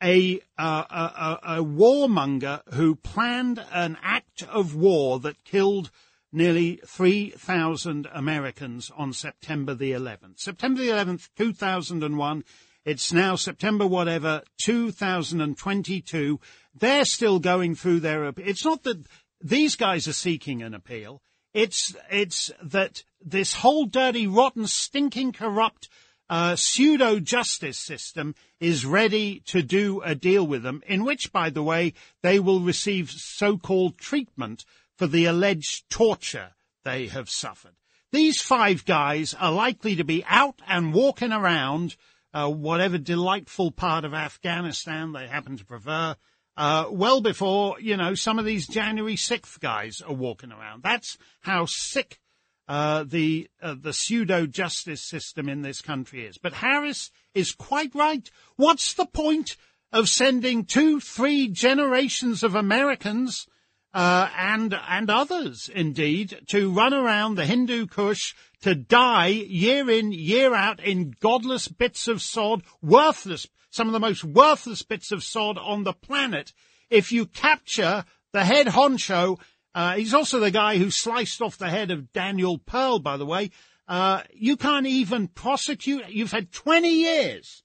a, 0.03 0.41
uh, 0.59 0.83
a, 0.89 1.39
a, 1.55 1.59
a 1.59 1.63
warmonger 1.63 2.61
who 2.73 2.95
planned 2.95 3.65
an 3.71 3.97
act 4.03 4.43
of 4.43 4.75
war 4.75 5.19
that 5.19 5.43
killed 5.43 5.89
nearly 6.31 6.79
3,000 6.85 8.07
Americans 8.13 8.91
on 8.95 9.13
September 9.13 9.73
the 9.73 9.91
11th. 9.91 10.39
September 10.39 10.81
the 10.81 10.89
11th, 10.89 11.29
2001. 11.37 12.43
It's 12.83 13.13
now 13.13 13.35
September 13.35 13.85
whatever, 13.85 14.41
2022. 14.63 16.39
They're 16.73 17.05
still 17.05 17.39
going 17.39 17.75
through 17.75 17.99
their, 17.99 18.25
it's 18.37 18.65
not 18.65 18.83
that 18.83 19.05
these 19.41 19.75
guys 19.75 20.07
are 20.07 20.13
seeking 20.13 20.61
an 20.61 20.73
appeal. 20.73 21.21
It's, 21.53 21.95
it's 22.09 22.49
that 22.63 23.03
this 23.21 23.55
whole 23.55 23.85
dirty, 23.85 24.25
rotten, 24.25 24.67
stinking, 24.67 25.33
corrupt, 25.33 25.89
uh, 26.29 26.55
pseudo 26.55 27.19
justice 27.19 27.77
system 27.77 28.33
is 28.61 28.85
ready 28.85 29.41
to 29.47 29.61
do 29.61 30.01
a 30.01 30.15
deal 30.15 30.47
with 30.47 30.63
them, 30.63 30.81
in 30.87 31.03
which, 31.03 31.33
by 31.33 31.49
the 31.49 31.61
way, 31.61 31.93
they 32.23 32.39
will 32.39 32.61
receive 32.61 33.11
so 33.11 33.57
called 33.57 33.97
treatment 33.97 34.63
for 35.01 35.07
the 35.07 35.25
alleged 35.25 35.89
torture 35.89 36.51
they 36.83 37.07
have 37.07 37.27
suffered. 37.27 37.73
these 38.11 38.39
five 38.39 38.85
guys 38.85 39.33
are 39.33 39.51
likely 39.51 39.95
to 39.95 40.03
be 40.03 40.23
out 40.29 40.61
and 40.67 40.93
walking 40.93 41.31
around 41.31 41.95
uh, 42.35 42.47
whatever 42.47 42.99
delightful 42.99 43.71
part 43.71 44.05
of 44.05 44.13
Afghanistan 44.13 45.11
they 45.11 45.25
happen 45.25 45.57
to 45.57 45.65
prefer, 45.65 46.15
uh, 46.55 46.85
well 46.91 47.19
before, 47.19 47.81
you 47.81 47.97
know, 47.97 48.13
some 48.13 48.37
of 48.37 48.45
these 48.45 48.67
January 48.67 49.15
6th 49.15 49.59
guys 49.59 50.01
are 50.01 50.13
walking 50.13 50.51
around. 50.51 50.83
That's 50.83 51.17
how 51.39 51.65
sick 51.65 52.19
uh, 52.67 53.03
the 53.03 53.49
uh, 53.59 53.73
the 53.81 53.93
pseudo 53.93 54.45
justice 54.45 55.01
system 55.01 55.49
in 55.49 55.63
this 55.63 55.81
country 55.81 56.27
is. 56.27 56.37
But 56.37 56.53
Harris 56.53 57.09
is 57.33 57.53
quite 57.53 57.95
right. 57.95 58.29
What's 58.55 58.93
the 58.93 59.07
point 59.07 59.57
of 59.91 60.09
sending 60.09 60.63
two, 60.63 60.99
three 60.99 61.47
generations 61.47 62.43
of 62.43 62.53
Americans 62.53 63.47
uh, 63.93 64.29
and 64.37 64.73
and 64.87 65.09
others 65.09 65.69
indeed 65.73 66.39
to 66.47 66.71
run 66.71 66.93
around 66.93 67.35
the 67.35 67.45
Hindu 67.45 67.87
Kush 67.87 68.33
to 68.61 68.75
die 68.75 69.27
year 69.27 69.89
in 69.89 70.11
year 70.11 70.53
out 70.53 70.79
in 70.79 71.15
godless 71.19 71.67
bits 71.67 72.07
of 72.07 72.21
sod, 72.21 72.63
worthless, 72.81 73.47
some 73.69 73.87
of 73.87 73.93
the 73.93 73.99
most 73.99 74.23
worthless 74.23 74.83
bits 74.83 75.11
of 75.11 75.23
sod 75.23 75.57
on 75.57 75.83
the 75.83 75.93
planet. 75.93 76.53
If 76.89 77.11
you 77.11 77.25
capture 77.25 78.05
the 78.33 78.43
head 78.43 78.67
honcho, 78.67 79.39
uh, 79.73 79.95
he's 79.95 80.13
also 80.13 80.39
the 80.39 80.51
guy 80.51 80.77
who 80.77 80.91
sliced 80.91 81.41
off 81.41 81.57
the 81.57 81.69
head 81.69 81.91
of 81.91 82.11
Daniel 82.11 82.57
Pearl, 82.57 82.99
by 82.99 83.17
the 83.17 83.25
way. 83.25 83.51
Uh, 83.87 84.21
you 84.33 84.57
can't 84.57 84.87
even 84.87 85.27
prosecute. 85.27 86.09
You've 86.09 86.31
had 86.31 86.51
20 86.51 86.89
years. 86.89 87.63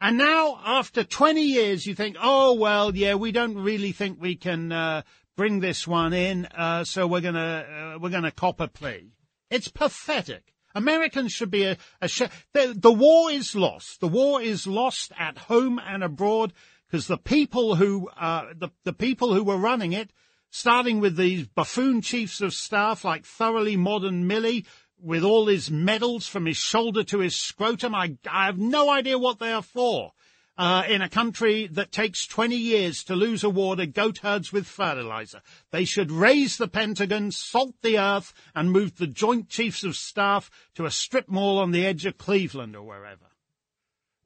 And 0.00 0.16
now, 0.16 0.60
after 0.64 1.02
20 1.02 1.42
years, 1.42 1.84
you 1.84 1.94
think, 1.94 2.16
oh, 2.20 2.54
well, 2.54 2.94
yeah, 2.94 3.14
we 3.14 3.32
don't 3.32 3.56
really 3.56 3.90
think 3.90 4.20
we 4.20 4.36
can, 4.36 4.70
uh, 4.70 5.02
bring 5.38 5.60
this 5.60 5.86
one 5.86 6.12
in, 6.12 6.46
uh, 6.46 6.82
so 6.82 7.06
we're 7.06 7.20
gonna 7.20 7.94
uh, 7.94 7.98
we're 8.00 8.10
gonna 8.10 8.32
cop 8.32 8.60
a 8.60 8.66
plea. 8.66 9.12
It's 9.50 9.68
pathetic. 9.68 10.52
Americans 10.74 11.30
should 11.32 11.50
be 11.50 11.64
a, 11.64 11.78
a 12.02 12.08
sh- 12.08 12.22
the, 12.52 12.74
the 12.76 12.92
war 12.92 13.30
is 13.30 13.54
lost. 13.54 14.00
The 14.00 14.08
war 14.08 14.42
is 14.42 14.66
lost 14.66 15.12
at 15.16 15.38
home 15.38 15.78
and 15.78 16.02
abroad 16.02 16.52
because 16.90 17.06
the 17.06 17.16
people 17.16 17.76
who 17.76 18.08
uh, 18.08 18.46
the 18.58 18.70
the 18.82 18.92
people 18.92 19.32
who 19.32 19.44
were 19.44 19.56
running 19.56 19.92
it, 19.92 20.10
starting 20.50 20.98
with 20.98 21.16
these 21.16 21.46
buffoon 21.46 22.02
chiefs 22.02 22.40
of 22.40 22.52
staff 22.52 23.04
like 23.04 23.24
thoroughly 23.24 23.76
modern 23.76 24.26
Millie, 24.26 24.66
with 25.00 25.22
all 25.22 25.46
his 25.46 25.70
medals 25.70 26.26
from 26.26 26.46
his 26.46 26.56
shoulder 26.56 27.04
to 27.04 27.20
his 27.20 27.40
scrotum, 27.40 27.94
I, 27.94 28.16
I 28.28 28.46
have 28.46 28.58
no 28.58 28.90
idea 28.90 29.16
what 29.20 29.38
they 29.38 29.52
are 29.52 29.62
for 29.62 30.14
uh, 30.58 30.82
in 30.88 31.00
a 31.00 31.08
country 31.08 31.68
that 31.68 31.92
takes 31.92 32.26
20 32.26 32.56
years 32.56 33.04
to 33.04 33.14
lose 33.14 33.44
a 33.44 33.48
war 33.48 33.76
to 33.76 33.86
goat 33.86 34.18
herds 34.18 34.52
with 34.52 34.66
fertilizer. 34.66 35.40
They 35.70 35.84
should 35.84 36.10
raze 36.10 36.56
the 36.56 36.66
Pentagon, 36.66 37.30
salt 37.30 37.76
the 37.80 37.98
earth, 37.98 38.34
and 38.54 38.72
move 38.72 38.96
the 38.96 39.06
Joint 39.06 39.48
Chiefs 39.48 39.84
of 39.84 39.94
Staff 39.94 40.50
to 40.74 40.84
a 40.84 40.90
strip 40.90 41.28
mall 41.28 41.58
on 41.58 41.70
the 41.70 41.86
edge 41.86 42.04
of 42.04 42.18
Cleveland 42.18 42.74
or 42.74 42.82
wherever. 42.82 43.26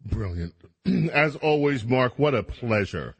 Brilliant. 0.04 0.54
As 1.12 1.36
always, 1.36 1.84
Mark, 1.84 2.18
what 2.18 2.34
a 2.34 2.42
pleasure. 2.42 3.14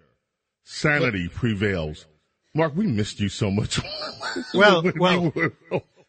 Sanity 0.65 1.29
prevails. 1.29 2.07
Mark, 2.55 2.75
we 2.75 2.87
missed 2.87 3.21
you 3.21 3.29
so 3.29 3.51
much. 3.51 3.81
Well, 4.55 4.83
well, 4.97 5.31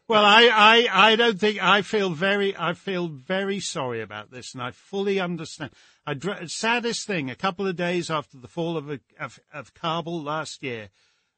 well, 0.06 0.24
I, 0.24 0.50
I, 0.52 1.10
I 1.12 1.16
don't 1.16 1.38
think 1.38 1.62
I 1.62 1.82
feel 1.82 2.10
very, 2.10 2.54
I 2.56 2.74
feel 2.74 3.08
very 3.08 3.58
sorry 3.60 4.02
about 4.02 4.30
this, 4.30 4.52
and 4.52 4.62
I 4.62 4.70
fully 4.70 5.18
understand. 5.18 5.70
I 6.06 6.14
saddest 6.46 7.06
thing, 7.06 7.30
a 7.30 7.34
couple 7.34 7.66
of 7.66 7.76
days 7.76 8.10
after 8.10 8.36
the 8.36 8.48
fall 8.48 8.76
of, 8.76 8.90
of, 9.18 9.40
of 9.52 9.72
Kabul 9.72 10.22
last 10.22 10.62
year, 10.62 10.90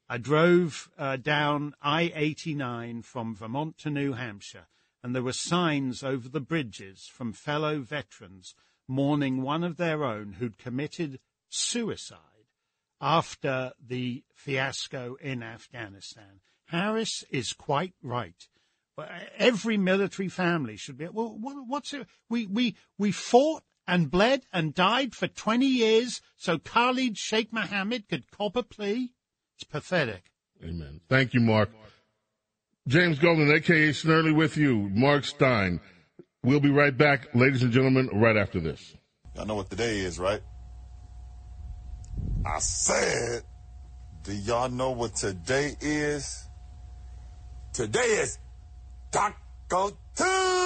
I 0.08 0.18
drove 0.18 0.90
uh, 0.98 1.16
down 1.16 1.74
I-89 1.80 3.04
from 3.04 3.36
Vermont 3.36 3.78
to 3.78 3.90
New 3.90 4.14
Hampshire, 4.14 4.66
and 5.02 5.14
there 5.14 5.22
were 5.22 5.32
signs 5.32 6.02
over 6.02 6.28
the 6.28 6.40
bridges 6.40 7.08
from 7.12 7.32
fellow 7.32 7.80
veterans 7.80 8.54
mourning 8.88 9.42
one 9.42 9.64
of 9.64 9.76
their 9.76 10.04
own 10.04 10.34
who'd 10.34 10.58
committed 10.58 11.20
suicide 11.48 12.18
after 13.00 13.72
the 13.84 14.24
fiasco 14.34 15.16
in 15.20 15.42
Afghanistan. 15.42 16.40
Harris 16.66 17.24
is 17.30 17.52
quite 17.52 17.94
right. 18.02 18.48
Uh, 18.98 19.04
every 19.36 19.76
military 19.76 20.28
family 20.28 20.76
should 20.76 20.96
be. 20.96 21.06
Well, 21.06 21.36
what's 21.38 21.92
it? 21.92 22.06
We 22.30 22.46
we 22.46 22.76
we 22.96 23.12
fought 23.12 23.62
and 23.86 24.10
bled 24.10 24.44
and 24.52 24.74
died 24.74 25.14
for 25.14 25.28
20 25.28 25.66
years 25.66 26.20
so 26.36 26.58
Khalid 26.58 27.16
Sheikh 27.18 27.52
Mohammed 27.52 28.08
could 28.08 28.30
cop 28.30 28.56
a 28.56 28.62
plea? 28.62 29.12
It's 29.54 29.64
pathetic. 29.64 30.24
Amen. 30.64 31.00
Thank 31.08 31.34
you, 31.34 31.40
Mark. 31.40 31.70
James 32.88 33.18
Golden, 33.18 33.50
aka 33.50 33.90
Snerdley, 33.90 34.34
with 34.34 34.56
you. 34.56 34.88
Mark 34.94 35.24
Steyn. 35.24 35.80
We'll 36.42 36.60
be 36.60 36.70
right 36.70 36.96
back, 36.96 37.34
ladies 37.34 37.62
and 37.62 37.72
gentlemen, 37.72 38.08
right 38.12 38.36
after 38.36 38.60
this. 38.60 38.94
Y'all 39.34 39.44
know 39.44 39.56
what 39.56 39.68
today 39.68 39.98
is, 39.98 40.18
right? 40.18 40.40
I 42.46 42.60
said, 42.60 43.42
do 44.22 44.32
y'all 44.32 44.68
know 44.68 44.92
what 44.92 45.16
today 45.16 45.76
is? 45.80 46.48
Today 47.72 47.98
is 48.00 48.38
Taco 49.16 49.96
Tuesday! 50.14 50.65